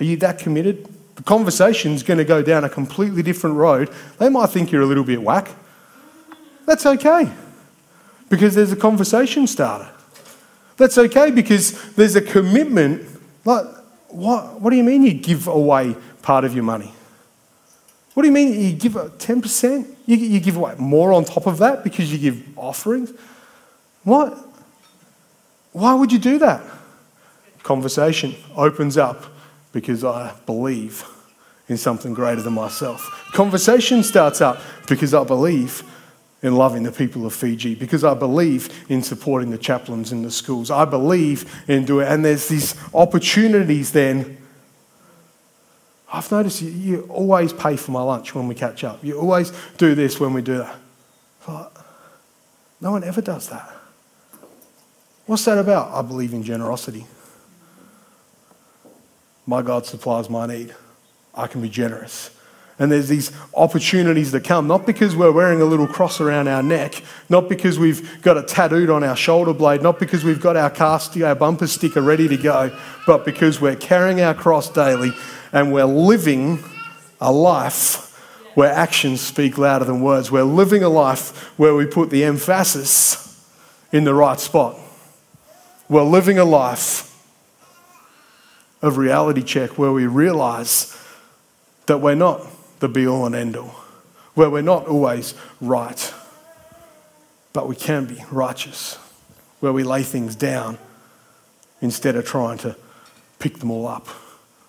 Are 0.00 0.04
you 0.04 0.16
that 0.16 0.40
committed? 0.40 0.88
The 1.14 1.22
conversation's 1.22 2.02
going 2.02 2.18
to 2.18 2.24
go 2.24 2.42
down 2.42 2.64
a 2.64 2.68
completely 2.68 3.22
different 3.22 3.54
road. 3.54 3.88
They 4.18 4.28
might 4.28 4.48
think 4.48 4.72
you're 4.72 4.82
a 4.82 4.86
little 4.86 5.04
bit 5.04 5.22
whack. 5.22 5.48
That's 6.66 6.86
okay 6.86 7.30
because 8.28 8.56
there's 8.56 8.72
a 8.72 8.76
conversation 8.76 9.46
starter. 9.46 9.88
That's 10.76 10.98
okay 10.98 11.30
because 11.30 11.94
there's 11.94 12.16
a 12.16 12.20
commitment. 12.20 13.06
Like, 13.44 13.64
what, 14.08 14.60
what 14.60 14.70
do 14.70 14.76
you 14.76 14.82
mean 14.82 15.04
you 15.04 15.14
give 15.14 15.46
away 15.46 15.94
part 16.22 16.44
of 16.44 16.52
your 16.52 16.64
money? 16.64 16.94
What 18.16 18.22
do 18.22 18.28
you 18.28 18.32
mean 18.32 18.58
you 18.58 18.72
give 18.72 18.92
10%? 18.92 19.94
You, 20.06 20.16
you 20.16 20.40
give 20.40 20.56
away 20.56 20.74
more 20.78 21.12
on 21.12 21.26
top 21.26 21.46
of 21.46 21.58
that 21.58 21.84
because 21.84 22.10
you 22.10 22.18
give 22.18 22.58
offerings? 22.58 23.12
What? 24.04 24.38
Why 25.72 25.92
would 25.92 26.10
you 26.10 26.18
do 26.18 26.38
that? 26.38 26.64
Conversation 27.62 28.34
opens 28.56 28.96
up 28.96 29.26
because 29.70 30.02
I 30.02 30.32
believe 30.46 31.04
in 31.68 31.76
something 31.76 32.14
greater 32.14 32.40
than 32.40 32.54
myself. 32.54 33.30
Conversation 33.34 34.02
starts 34.02 34.40
up 34.40 34.62
because 34.88 35.12
I 35.12 35.22
believe 35.22 35.82
in 36.40 36.56
loving 36.56 36.84
the 36.84 36.92
people 36.92 37.26
of 37.26 37.34
Fiji 37.34 37.74
because 37.74 38.02
I 38.02 38.14
believe 38.14 38.86
in 38.88 39.02
supporting 39.02 39.50
the 39.50 39.58
chaplains 39.58 40.10
in 40.10 40.22
the 40.22 40.30
schools. 40.30 40.70
I 40.70 40.86
believe 40.86 41.44
in 41.68 41.84
doing 41.84 42.06
and 42.06 42.24
there's 42.24 42.48
these 42.48 42.76
opportunities 42.94 43.92
then. 43.92 44.38
I've 46.16 46.32
noticed 46.32 46.62
you, 46.62 46.70
you 46.70 47.06
always 47.10 47.52
pay 47.52 47.76
for 47.76 47.90
my 47.90 48.00
lunch 48.00 48.34
when 48.34 48.48
we 48.48 48.54
catch 48.54 48.84
up. 48.84 49.04
You 49.04 49.20
always 49.20 49.52
do 49.76 49.94
this 49.94 50.18
when 50.18 50.32
we 50.32 50.40
do 50.40 50.56
that. 50.56 50.76
But 51.46 51.76
no 52.80 52.90
one 52.90 53.04
ever 53.04 53.20
does 53.20 53.50
that. 53.50 53.70
What's 55.26 55.44
that 55.44 55.58
about? 55.58 55.92
I 55.92 56.00
believe 56.00 56.32
in 56.32 56.42
generosity. 56.42 57.06
My 59.44 59.60
God 59.60 59.84
supplies 59.84 60.30
my 60.30 60.46
need. 60.46 60.74
I 61.34 61.48
can 61.48 61.60
be 61.60 61.68
generous. 61.68 62.30
And 62.78 62.92
there's 62.92 63.08
these 63.08 63.32
opportunities 63.54 64.32
that 64.32 64.44
come, 64.44 64.66
not 64.66 64.84
because 64.84 65.16
we're 65.16 65.32
wearing 65.32 65.62
a 65.62 65.64
little 65.64 65.86
cross 65.86 66.20
around 66.20 66.46
our 66.46 66.62
neck, 66.62 67.02
not 67.30 67.48
because 67.48 67.78
we've 67.78 68.20
got 68.20 68.36
a 68.36 68.42
tattooed 68.42 68.90
on 68.90 69.02
our 69.02 69.16
shoulder 69.16 69.54
blade, 69.54 69.82
not 69.82 69.98
because 69.98 70.24
we've 70.24 70.40
got 70.40 70.56
our 70.56 70.68
car, 70.68 71.00
our 71.24 71.34
bumper 71.34 71.66
sticker 71.66 72.02
ready 72.02 72.28
to 72.28 72.36
go, 72.36 72.78
but 73.06 73.24
because 73.24 73.60
we're 73.62 73.76
carrying 73.76 74.20
our 74.20 74.34
cross 74.34 74.68
daily 74.68 75.12
and 75.52 75.72
we're 75.72 75.86
living 75.86 76.62
a 77.18 77.32
life 77.32 78.02
where 78.54 78.70
actions 78.70 79.20
speak 79.22 79.56
louder 79.56 79.84
than 79.84 80.02
words. 80.02 80.30
We're 80.30 80.42
living 80.42 80.82
a 80.82 80.88
life 80.88 81.58
where 81.58 81.74
we 81.74 81.86
put 81.86 82.10
the 82.10 82.24
emphasis 82.24 83.22
in 83.92 84.04
the 84.04 84.14
right 84.14 84.40
spot. 84.40 84.76
We're 85.88 86.02
living 86.02 86.38
a 86.38 86.44
life 86.44 87.12
of 88.82 88.98
reality 88.98 89.42
check 89.42 89.78
where 89.78 89.92
we 89.92 90.06
realize 90.06 90.98
that 91.86 91.98
we're 91.98 92.14
not 92.14 92.46
the 92.80 92.88
be 92.88 93.06
all 93.06 93.26
and 93.26 93.34
end 93.34 93.56
all, 93.56 93.74
where 94.34 94.50
we're 94.50 94.62
not 94.62 94.86
always 94.86 95.34
right, 95.60 96.12
but 97.52 97.68
we 97.68 97.76
can 97.76 98.04
be 98.04 98.22
righteous, 98.30 98.96
where 99.60 99.72
we 99.72 99.82
lay 99.82 100.02
things 100.02 100.36
down 100.36 100.78
instead 101.80 102.16
of 102.16 102.24
trying 102.24 102.58
to 102.58 102.76
pick 103.38 103.58
them 103.58 103.70
all 103.70 103.86
up, 103.86 104.08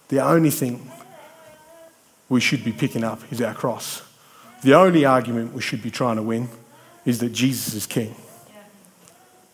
the 0.09 0.19
only 0.19 0.49
thing 0.49 0.91
we 2.29 2.39
should 2.39 2.63
be 2.63 2.71
picking 2.71 3.03
up 3.03 3.21
is 3.31 3.41
our 3.41 3.53
cross. 3.53 4.01
The 4.63 4.73
only 4.73 5.05
argument 5.05 5.53
we 5.53 5.61
should 5.61 5.81
be 5.81 5.91
trying 5.91 6.17
to 6.17 6.23
win 6.23 6.49
is 7.05 7.19
that 7.19 7.31
Jesus 7.31 7.73
is 7.73 7.85
King. 7.85 8.15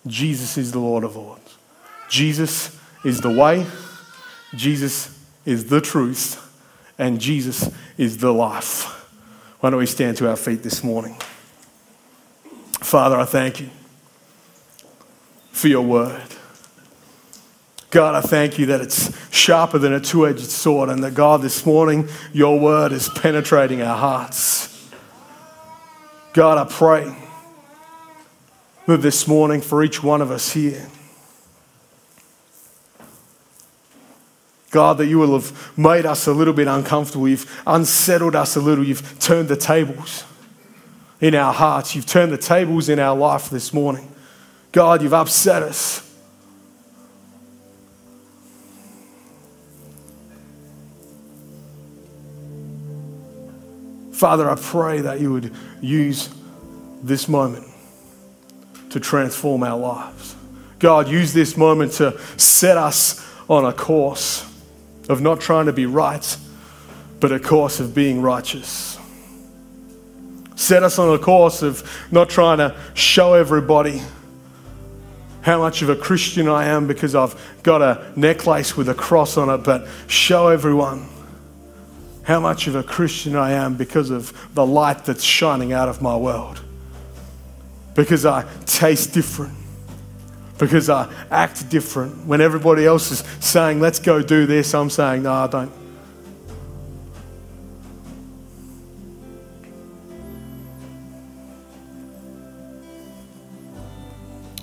Jesus 0.08 0.58
is 0.58 0.72
the 0.72 0.80
Lord 0.80 1.04
of 1.04 1.16
Lords. 1.16 1.58
Jesus 2.10 2.78
is 3.06 3.22
the 3.22 3.30
way, 3.30 3.66
Jesus 4.56 5.20
is 5.46 5.66
the 5.66 5.82
truth, 5.82 6.40
and 6.98 7.20
Jesus 7.20 7.70
is 7.98 8.18
the 8.18 8.34
life. 8.34 8.84
Why 9.60 9.70
don't 9.70 9.80
we 9.80 9.86
stand 9.86 10.18
to 10.18 10.30
our 10.30 10.36
feet 10.36 10.64
this 10.64 10.84
morning? 10.84 11.16
Father, 12.82 13.18
I 13.18 13.26
thank 13.26 13.62
you 13.62 13.70
for 15.52 15.68
your 15.68 15.84
word. 15.84 16.22
God, 17.90 18.16
I 18.16 18.22
thank 18.22 18.58
you 18.58 18.66
that 18.68 18.82
it's 18.82 19.16
sharper 19.32 19.78
than 19.78 19.94
a 19.94 20.00
two 20.00 20.28
edged 20.28 20.50
sword, 20.50 20.90
and 20.90 21.04
that 21.04 21.14
God, 21.14 21.42
this 21.42 21.66
morning, 21.66 22.10
your 22.34 22.60
word 22.60 22.92
is 22.92 23.08
penetrating 23.10 23.82
our 23.82 23.96
hearts. 23.96 24.90
God, 26.34 26.58
I 26.58 26.70
pray 26.70 27.16
that 28.88 28.98
this 28.98 29.28
morning 29.28 29.62
for 29.62 29.84
each 29.84 30.02
one 30.02 30.22
of 30.22 30.32
us 30.32 30.52
here, 30.52 30.88
God, 34.74 34.98
that 34.98 35.06
you 35.06 35.20
will 35.20 35.40
have 35.40 35.78
made 35.78 36.04
us 36.04 36.26
a 36.26 36.34
little 36.34 36.54
bit 36.54 36.68
uncomfortable. 36.68 37.30
You've 37.30 37.62
unsettled 37.68 38.36
us 38.36 38.56
a 38.56 38.60
little. 38.60 38.84
You've 38.84 39.20
turned 39.20 39.48
the 39.48 39.56
tables 39.56 40.24
in 41.22 41.36
our 41.36 41.54
hearts. 41.54 41.96
You've 41.96 42.08
turned 42.08 42.32
the 42.32 42.40
tables 42.40 42.90
in 42.90 42.98
our 42.98 43.16
life 43.16 43.52
this 43.52 43.72
morning. 43.72 44.12
God, 44.72 45.04
you've 45.04 45.14
upset 45.14 45.62
us. 45.62 46.00
Father, 54.12 54.50
I 54.50 54.56
pray 54.56 55.02
that 55.02 55.22
you 55.22 55.34
would 55.34 55.54
use 55.82 56.30
this 57.04 57.28
moment 57.28 57.68
to 58.90 59.00
transform 59.00 59.62
our 59.62 59.78
lives. 59.78 60.36
God, 60.80 61.08
use 61.08 61.32
this 61.32 61.56
moment 61.56 61.92
to 61.94 62.20
set 62.38 62.76
us 62.76 63.24
on 63.48 63.66
a 63.66 63.74
course 63.74 64.50
of 65.10 65.22
not 65.22 65.42
trying 65.42 65.66
to 65.66 65.74
be 65.74 65.86
right, 65.86 66.38
but 67.20 67.32
a 67.32 67.40
course 67.40 67.80
of 67.80 67.94
being 67.94 68.22
righteous. 68.22 68.98
Set 70.56 70.84
us 70.84 71.00
on 71.00 71.14
a 71.14 71.20
course 71.20 71.62
of 71.62 71.84
not 72.12 72.30
trying 72.30 72.60
to 72.60 72.76
show 72.94 73.34
everybody 73.34 74.02
how 75.42 75.60
much 75.60 75.82
of 75.82 75.90
a 75.90 75.96
Christian 75.96 76.48
I 76.48 76.66
am 76.66 76.88
because 76.88 77.16
I've 77.16 77.36
got 77.64 77.82
a 77.82 78.12
necklace 78.16 78.78
with 78.78 78.88
a 78.88 78.94
cross 78.94 79.36
on 79.36 79.50
it, 79.50 79.64
but 79.64 79.88
show 80.08 80.48
everyone 80.48 81.06
how 82.24 82.40
much 82.40 82.68
of 82.68 82.76
a 82.76 82.84
Christian 82.84 83.36
I 83.36 83.52
am 83.52 83.76
because 83.76 84.10
of 84.10 84.32
the 84.54 84.66
light 84.66 85.04
that's 85.04 85.24
shining 85.24 85.74
out 85.74 85.90
of 85.90 86.02
my 86.02 86.16
world. 86.16 86.62
Because 87.94 88.26
I 88.26 88.46
taste 88.66 89.14
different 89.14 89.63
because 90.58 90.90
I 90.90 91.12
act 91.32 91.70
different. 91.70 92.26
When 92.26 92.42
everybody 92.42 92.86
else 92.86 93.12
is 93.12 93.24
saying, 93.40 93.80
let's 93.80 94.00
go 94.00 94.22
do 94.22 94.46
this, 94.46 94.74
I'm 94.74 94.90
saying, 94.90 95.24
no, 95.24 95.34
I 95.34 95.48
don't. 95.48 95.72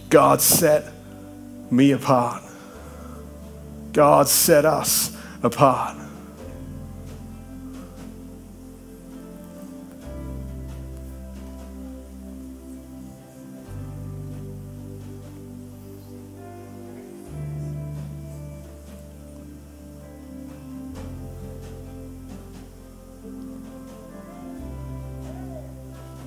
God 0.08 0.40
set 0.40 0.92
me 1.70 1.92
apart. 1.92 2.42
God 3.92 4.28
set 4.28 4.64
us 4.64 5.16
apart. 5.42 5.96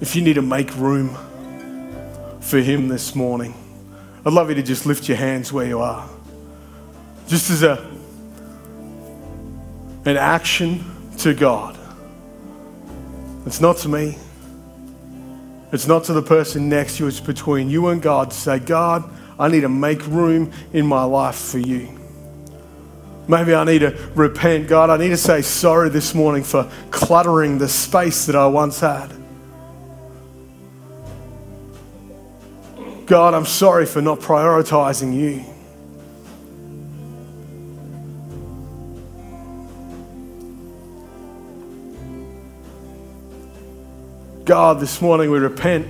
If 0.04 0.18
you 0.18 0.22
need 0.22 0.34
to 0.34 0.42
make 0.42 0.76
room 0.76 1.16
for 2.42 2.60
Him 2.60 2.90
this 2.90 3.16
morning, 3.16 3.54
I'd 4.26 4.34
love 4.34 4.50
you 4.50 4.56
to 4.56 4.62
just 4.62 4.86
lift 4.86 5.08
your 5.08 5.16
hands 5.16 5.54
where 5.54 5.66
you 5.66 5.80
are. 5.80 6.10
Just 7.30 7.50
as 7.50 7.64
a, 7.64 7.90
an 10.04 10.18
action 10.18 10.84
to 11.20 11.34
God. 11.34 11.80
It's 13.46 13.62
not 13.62 13.78
to 13.78 13.88
me. 13.88 14.18
It's 15.72 15.88
not 15.88 16.04
to 16.04 16.14
the 16.14 16.22
person 16.22 16.68
next 16.68 16.98
to 16.98 17.04
you. 17.04 17.08
It's 17.08 17.22
between 17.22 17.70
you 17.70 17.88
and 17.88 18.02
God 18.02 18.32
to 18.32 18.36
say, 18.36 18.60
God, 18.60 19.10
I 19.40 19.48
need 19.48 19.62
to 19.62 19.70
make 19.70 20.06
room 20.08 20.52
in 20.74 20.86
my 20.86 21.06
life 21.06 21.38
for 21.38 21.60
you. 21.60 21.98
Maybe 23.30 23.56
I 23.56 23.64
need 23.64 23.80
to 23.80 23.92
repent. 24.16 24.68
God, 24.68 24.90
I 24.90 24.98
need 24.98 25.12
to 25.12 25.18
say 25.18 25.42
sorry 25.42 25.88
this 25.88 26.14
morning 26.14 26.44
for 26.44 26.70
cluttering 26.92 27.58
the 27.58 27.70
space 27.70 28.26
that 28.26 28.36
I 28.36 28.48
once 28.48 28.82
had. 28.82 29.23
God, 33.06 33.34
I'm 33.34 33.46
sorry 33.46 33.86
for 33.86 34.02
not 34.02 34.20
prioritizing 34.20 35.14
you. 35.14 35.44
God, 44.46 44.80
this 44.80 45.02
morning 45.02 45.32
we 45.32 45.40
repent 45.40 45.88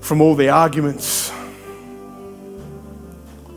from 0.00 0.22
all 0.22 0.34
the 0.34 0.48
arguments, 0.48 1.30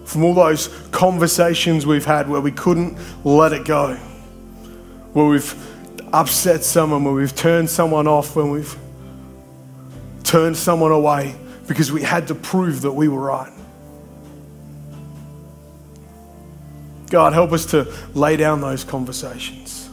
from 0.06 0.24
all 0.26 0.34
those 0.34 0.68
conversations 0.92 1.86
we've 1.86 2.06
had 2.06 2.30
where 2.30 2.42
we 2.42 2.52
couldn't 2.52 2.98
let 3.24 3.54
it 3.54 3.66
go, 3.66 3.96
where 5.14 5.26
we've 5.26 5.56
upset 6.14 6.64
someone, 6.64 7.06
where 7.06 7.14
we've 7.14 7.36
turned 7.36 7.70
someone 7.70 8.08
off, 8.08 8.36
when 8.36 8.50
we've 8.50 8.78
turned 10.24 10.58
someone 10.58 10.92
away 10.92 11.36
because 11.74 11.92
we 11.92 12.04
had 12.04 12.28
to 12.28 12.36
prove 12.36 12.82
that 12.82 12.92
we 12.92 13.08
were 13.08 13.20
right. 13.20 13.52
God, 17.10 17.34
help 17.34 17.52
us 17.52 17.66
to 17.72 17.92
lay 18.14 18.38
down 18.38 18.62
those 18.62 18.84
conversations, 18.84 19.90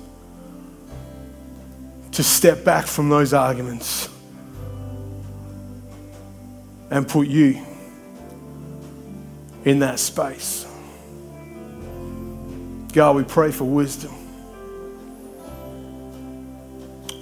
to 2.12 2.22
step 2.22 2.64
back 2.64 2.84
from 2.84 3.08
those 3.08 3.32
arguments 3.32 4.10
and 6.90 7.08
put 7.08 7.28
you 7.28 7.64
in 9.64 9.78
that 9.78 9.98
space. 9.98 10.66
God, 12.92 13.16
we 13.16 13.24
pray 13.24 13.52
for 13.52 13.64
wisdom. 13.64 14.12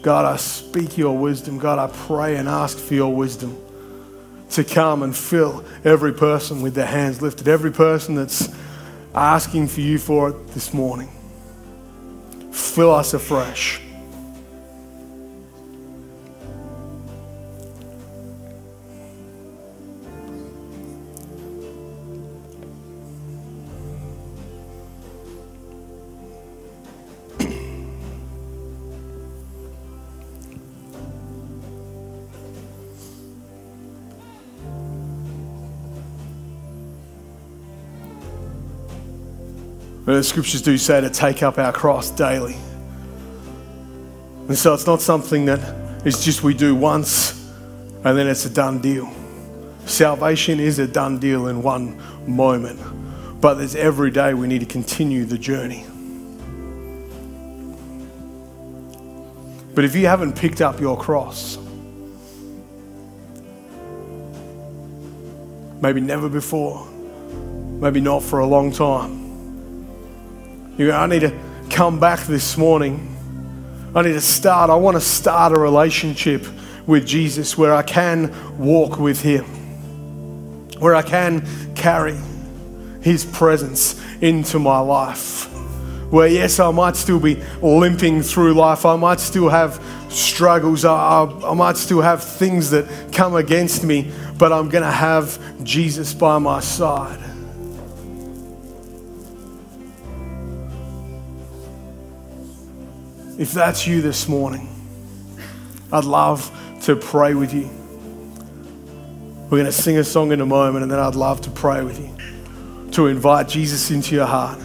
God, 0.03 0.25
I 0.25 0.37
speak 0.37 0.99
your 0.99 1.17
wisdom. 1.17 1.59
God, 1.59 1.79
I 1.79 1.95
pray 2.07 2.35
and 2.35 2.49
ask 2.49 2.77
for 2.77 2.95
your 2.95 3.15
wisdom 3.15 3.57
to 4.51 4.65
come 4.65 5.03
and 5.03 5.15
fill 5.17 5.65
every 5.85 6.13
person 6.13 6.63
with 6.63 6.75
their 6.75 6.87
hands 6.87 7.21
lifted, 7.21 7.49
every 7.49 7.73
person 7.73 8.15
that's 8.15 8.49
asking 9.15 9.69
for 9.69 9.81
you 9.81 9.99
for 9.99 10.31
it 10.31 10.49
this 10.49 10.73
morning. 10.73 11.11
Fill 12.53 12.93
us 12.93 13.15
afresh. 13.15 13.81
The 40.15 40.25
scriptures 40.25 40.63
do 40.63 40.79
say 40.79 41.01
to 41.01 41.11
take 41.11 41.43
up 41.43 41.59
our 41.59 41.73
cross 41.73 42.11
daily. 42.11 42.57
And 44.49 44.57
so 44.57 44.73
it's 44.73 44.87
not 44.87 45.03
something 45.03 45.45
that 45.45 45.61
is 46.07 46.25
just 46.25 46.43
we 46.43 46.55
do 46.55 46.75
once 46.75 47.39
and 48.05 48.17
then 48.17 48.27
it's 48.27 48.47
a 48.47 48.51
done 48.51 48.81
deal. 48.81 49.13
Salvation 49.85 50.61
is 50.61 50.79
a 50.79 50.87
done 50.87 51.19
deal 51.19 51.49
in 51.49 51.63
one 51.63 52.01
moment, 52.27 52.81
but 53.41 53.55
there's 53.55 53.75
every 53.75 54.11
day 54.11 54.33
we 54.33 54.47
need 54.47 54.61
to 54.61 54.67
continue 54.67 55.25
the 55.25 55.37
journey. 55.37 55.85
But 59.75 59.85
if 59.85 59.95
you 59.95 60.07
haven't 60.07 60.37
picked 60.37 60.61
up 60.61 60.81
your 60.81 60.97
cross, 60.97 61.59
maybe 65.81 66.01
never 66.01 66.29
before, 66.29 66.87
maybe 67.81 68.01
not 68.01 68.23
for 68.23 68.41
a 68.41 68.47
long 68.47 68.73
time, 68.73 69.18
you 70.79 70.87
go, 70.87 70.97
I 70.97 71.07
need 71.07 71.21
to 71.21 71.37
come 71.71 71.99
back 71.99 72.21
this 72.21 72.57
morning. 72.57 73.17
I 73.95 74.03
need 74.03 74.13
to 74.13 74.21
start. 74.21 74.71
I 74.71 74.77
want 74.77 74.97
to 74.97 75.01
start 75.01 75.53
a 75.53 75.59
relationship 75.59 76.47
with 76.87 77.05
Jesus 77.05 77.59
where 77.59 77.75
I 77.75 77.83
can 77.83 78.33
walk 78.59 78.99
with 78.99 79.21
Him, 79.21 79.45
where 80.79 80.95
I 80.95 81.03
can 81.03 81.47
carry 81.75 82.17
His 83.01 83.25
presence 83.25 84.01
into 84.21 84.61
my 84.61 84.79
life. 84.79 85.53
Where, 86.13 86.29
yes, 86.29 86.61
I 86.61 86.71
might 86.71 86.97
still 86.97 87.21
be 87.21 87.43
limping 87.61 88.23
through 88.23 88.55
life, 88.55 88.87
I 88.87 88.95
might 88.95 89.21
still 89.21 89.49
have 89.49 89.83
struggles, 90.09 90.85
I, 90.85 90.95
I, 90.95 91.51
I 91.51 91.55
might 91.55 91.77
still 91.77 92.01
have 92.01 92.23
things 92.23 92.71
that 92.71 93.13
come 93.13 93.35
against 93.35 93.83
me, 93.83 94.11
but 94.39 94.53
I'm 94.53 94.69
going 94.69 94.85
to 94.85 94.91
have 94.91 95.39
Jesus 95.65 96.15
by 96.15 96.39
my 96.39 96.61
side. 96.61 97.28
If 103.39 103.53
that's 103.53 103.87
you 103.87 104.03
this 104.03 104.29
morning, 104.29 104.69
I'd 105.93 106.05
love 106.05 106.51
to 106.83 106.97
pray 106.97 107.35
with 107.35 107.55
you. 107.55 107.71
We're 109.45 109.59
going 109.59 109.65
to 109.65 109.73
sing 109.73 109.97
a 109.97 110.03
song 110.03 110.33
in 110.33 110.41
a 110.41 110.47
moment, 110.47 110.83
and 110.83 110.91
then 110.91 110.99
I'd 110.99 111.15
love 111.15 111.41
to 111.43 111.51
pray 111.51 111.85
with 111.85 112.01
you, 112.01 112.91
to 112.91 113.07
invite 113.07 113.49
Jesus 113.49 113.93
into 113.93 114.17
your 114.17 114.27
heart, 114.27 114.59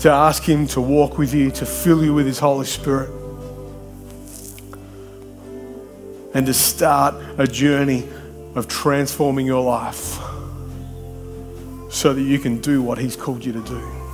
to 0.00 0.10
ask 0.10 0.42
Him 0.42 0.66
to 0.68 0.82
walk 0.82 1.16
with 1.16 1.32
you, 1.32 1.50
to 1.52 1.64
fill 1.64 2.04
you 2.04 2.12
with 2.12 2.26
His 2.26 2.38
Holy 2.38 2.66
Spirit, 2.66 3.08
and 6.34 6.44
to 6.44 6.52
start 6.52 7.14
a 7.38 7.46
journey 7.46 8.06
of 8.54 8.68
transforming 8.68 9.46
your 9.46 9.64
life 9.64 10.18
so 11.90 12.12
that 12.12 12.22
you 12.22 12.38
can 12.38 12.60
do 12.60 12.82
what 12.82 12.98
He's 12.98 13.16
called 13.16 13.42
you 13.42 13.54
to 13.54 13.62
do. 13.62 14.07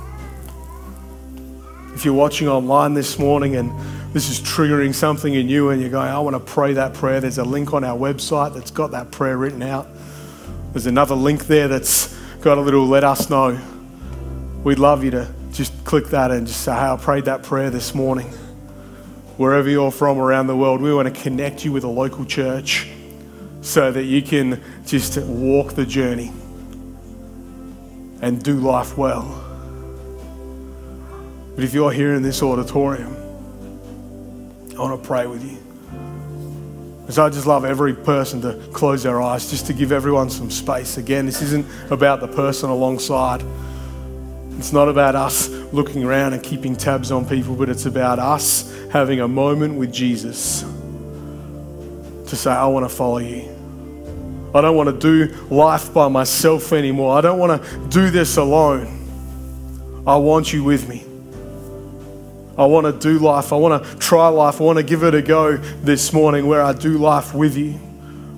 You're 2.05 2.13
watching 2.13 2.47
online 2.47 2.93
this 2.93 3.17
morning 3.17 3.55
and 3.55 3.71
this 4.13 4.29
is 4.29 4.39
triggering 4.39 4.93
something 4.93 5.33
in 5.33 5.49
you 5.49 5.71
and 5.71 5.81
you're 5.81 5.89
going, 5.89 6.07
I 6.07 6.19
want 6.19 6.35
to 6.35 6.39
pray 6.39 6.73
that 6.73 6.93
prayer, 6.93 7.19
there's 7.19 7.39
a 7.39 7.43
link 7.43 7.73
on 7.73 7.83
our 7.83 7.97
website 7.97 8.53
that's 8.53 8.69
got 8.69 8.91
that 8.91 9.09
prayer 9.09 9.35
written 9.35 9.63
out. 9.63 9.87
There's 10.71 10.85
another 10.85 11.15
link 11.15 11.47
there 11.47 11.67
that's 11.67 12.15
got 12.41 12.59
a 12.59 12.61
little 12.61 12.85
let 12.85 13.03
us 13.03 13.31
know. 13.31 13.59
We'd 14.63 14.77
love 14.77 15.03
you 15.03 15.09
to 15.11 15.33
just 15.51 15.83
click 15.83 16.05
that 16.09 16.29
and 16.29 16.45
just 16.45 16.61
say, 16.61 16.73
Hey, 16.73 16.89
I 16.89 16.95
prayed 16.95 17.25
that 17.25 17.41
prayer 17.41 17.71
this 17.71 17.95
morning. 17.95 18.27
Wherever 19.37 19.67
you're 19.67 19.89
from 19.89 20.19
around 20.19 20.45
the 20.45 20.55
world, 20.55 20.81
we 20.81 20.93
want 20.93 21.13
to 21.13 21.21
connect 21.23 21.65
you 21.65 21.71
with 21.71 21.85
a 21.85 21.89
local 21.89 22.23
church 22.23 22.87
so 23.61 23.91
that 23.91 24.03
you 24.03 24.21
can 24.21 24.61
just 24.85 25.17
walk 25.17 25.73
the 25.73 25.87
journey 25.87 26.31
and 28.21 28.43
do 28.43 28.59
life 28.59 28.95
well. 28.95 29.44
But 31.55 31.63
if 31.63 31.73
you're 31.73 31.91
here 31.91 32.13
in 32.13 32.21
this 32.21 32.43
auditorium, 32.43 33.15
I 34.75 34.79
want 34.79 35.01
to 35.01 35.07
pray 35.07 35.25
with 35.25 35.43
you. 35.49 35.57
Because 37.01 37.17
I 37.17 37.29
just 37.29 37.47
love 37.47 37.63
every 37.63 37.93
person 37.93 38.41
to 38.41 38.55
close 38.73 39.03
their 39.03 39.21
eyes, 39.21 39.49
just 39.49 39.67
to 39.67 39.73
give 39.73 39.93
everyone 39.93 40.29
some 40.29 40.51
space. 40.51 40.97
Again, 40.97 41.25
this 41.25 41.41
isn't 41.41 41.65
about 41.91 42.19
the 42.19 42.27
person 42.27 42.69
alongside. 42.69 43.41
It's 44.57 44.73
not 44.73 44.89
about 44.89 45.15
us 45.15 45.47
looking 45.71 46.03
around 46.03 46.33
and 46.33 46.43
keeping 46.43 46.75
tabs 46.75 47.11
on 47.11 47.25
people, 47.25 47.55
but 47.55 47.69
it's 47.69 47.85
about 47.85 48.19
us 48.19 48.75
having 48.91 49.21
a 49.21 49.27
moment 49.27 49.75
with 49.75 49.93
Jesus 49.93 50.61
to 52.27 52.35
say, 52.35 52.51
I 52.51 52.65
want 52.67 52.89
to 52.89 52.93
follow 52.93 53.19
you. 53.19 53.43
I 54.53 54.61
don't 54.61 54.75
want 54.75 54.89
to 54.89 54.97
do 54.99 55.33
life 55.49 55.93
by 55.93 56.07
myself 56.07 56.73
anymore. 56.73 57.17
I 57.17 57.21
don't 57.21 57.39
want 57.39 57.63
to 57.63 57.87
do 57.89 58.09
this 58.09 58.37
alone. 58.37 60.03
I 60.07 60.15
want 60.17 60.51
you 60.51 60.63
with 60.63 60.89
me. 60.89 61.04
I 62.57 62.65
want 62.65 62.85
to 62.85 62.93
do 62.93 63.19
life. 63.19 63.51
I 63.51 63.57
want 63.57 63.83
to 63.83 63.95
try 63.97 64.27
life. 64.29 64.61
I 64.61 64.63
want 64.63 64.77
to 64.77 64.83
give 64.83 65.03
it 65.03 65.13
a 65.13 65.21
go 65.21 65.57
this 65.57 66.13
morning 66.13 66.47
where 66.47 66.61
I 66.61 66.73
do 66.73 66.97
life 66.97 67.33
with 67.33 67.57
you 67.57 67.79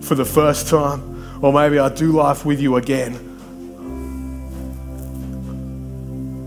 for 0.01 0.15
the 0.15 0.26
first 0.26 0.68
time. 0.68 1.15
Or 1.43 1.53
maybe 1.53 1.78
I 1.78 1.89
do 1.89 2.11
life 2.11 2.45
with 2.45 2.59
you 2.59 2.78
again. 2.78 3.15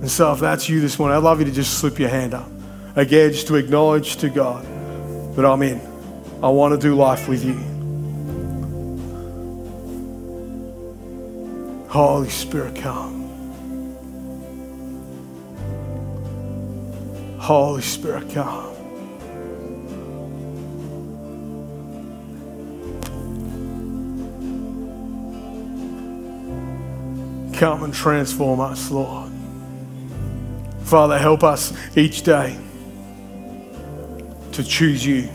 And 0.01 0.11
so, 0.11 0.33
if 0.33 0.41
that's 0.41 0.69
you 0.69 0.81
this 0.81 0.99
morning, 0.99 1.17
I'd 1.17 1.23
love 1.23 1.39
you 1.39 1.45
to 1.45 1.53
just 1.53 1.79
slip 1.79 1.99
your 1.99 2.09
hand 2.09 2.35
up. 2.35 2.49
Again, 2.97 3.33
just 3.33 3.47
to 3.49 3.55
acknowledge 3.57 4.17
to 4.17 4.31
God 4.31 4.65
that 5.37 5.45
I'm 5.45 5.63
in. 5.63 5.81
I 6.43 6.49
want 6.49 6.73
to 6.75 6.79
do 6.81 6.97
life 6.97 7.29
with 7.29 7.45
you. 7.45 7.55
Holy 11.89 12.31
Spirit, 12.31 12.77
come. 12.77 13.20
Holy 17.51 17.83
Spirit, 17.83 18.31
come. 18.31 18.77
Come 27.53 27.83
and 27.83 27.93
transform 27.93 28.61
us, 28.61 28.93
Lord. 28.93 29.33
Father, 30.85 31.19
help 31.19 31.43
us 31.43 31.73
each 31.97 32.23
day 32.23 32.57
to 34.53 34.63
choose 34.63 35.05
you. 35.05 35.29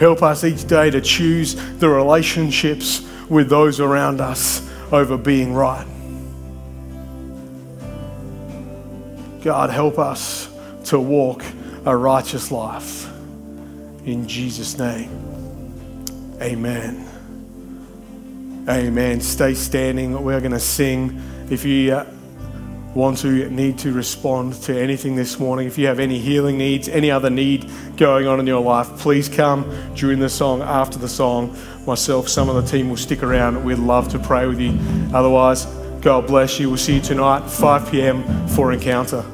Help 0.00 0.20
us 0.24 0.42
each 0.42 0.66
day 0.66 0.90
to 0.90 1.00
choose 1.00 1.54
the 1.78 1.88
relationships 1.88 3.08
with 3.28 3.48
those 3.48 3.78
around 3.78 4.20
us 4.20 4.68
over 4.90 5.16
being 5.16 5.54
right. 5.54 5.86
God, 9.44 9.70
help 9.70 10.00
us 10.00 10.48
to 10.86 10.98
walk 10.98 11.44
a 11.84 11.96
righteous 11.96 12.50
life. 12.50 13.06
In 14.04 14.28
Jesus' 14.28 14.78
name, 14.78 15.10
amen. 16.40 17.06
Amen. 18.68 19.20
Stay 19.20 19.54
standing. 19.54 20.24
We're 20.24 20.40
going 20.40 20.52
to 20.52 20.60
sing. 20.60 21.22
If 21.50 21.64
you 21.64 21.94
uh, 21.94 22.06
want 22.94 23.18
to, 23.18 23.48
need 23.48 23.78
to 23.78 23.92
respond 23.92 24.54
to 24.62 24.76
anything 24.76 25.14
this 25.14 25.38
morning, 25.38 25.68
if 25.68 25.78
you 25.78 25.86
have 25.86 26.00
any 26.00 26.18
healing 26.18 26.58
needs, 26.58 26.88
any 26.88 27.10
other 27.10 27.30
need 27.30 27.70
going 27.96 28.26
on 28.26 28.40
in 28.40 28.46
your 28.46 28.62
life, 28.62 28.88
please 28.98 29.28
come 29.28 29.92
during 29.94 30.18
the 30.18 30.28
song, 30.28 30.62
after 30.62 30.98
the 30.98 31.08
song. 31.08 31.56
Myself, 31.86 32.28
some 32.28 32.48
of 32.48 32.56
the 32.56 32.68
team 32.68 32.88
will 32.88 32.96
stick 32.96 33.22
around. 33.22 33.64
We'd 33.64 33.78
love 33.78 34.08
to 34.08 34.18
pray 34.18 34.46
with 34.46 34.60
you. 34.60 34.76
Otherwise, 35.14 35.66
God 36.00 36.26
bless 36.26 36.58
you. 36.58 36.68
We'll 36.68 36.78
see 36.78 36.96
you 36.96 37.00
tonight, 37.00 37.48
5 37.48 37.90
p.m. 37.92 38.48
for 38.48 38.72
Encounter. 38.72 39.24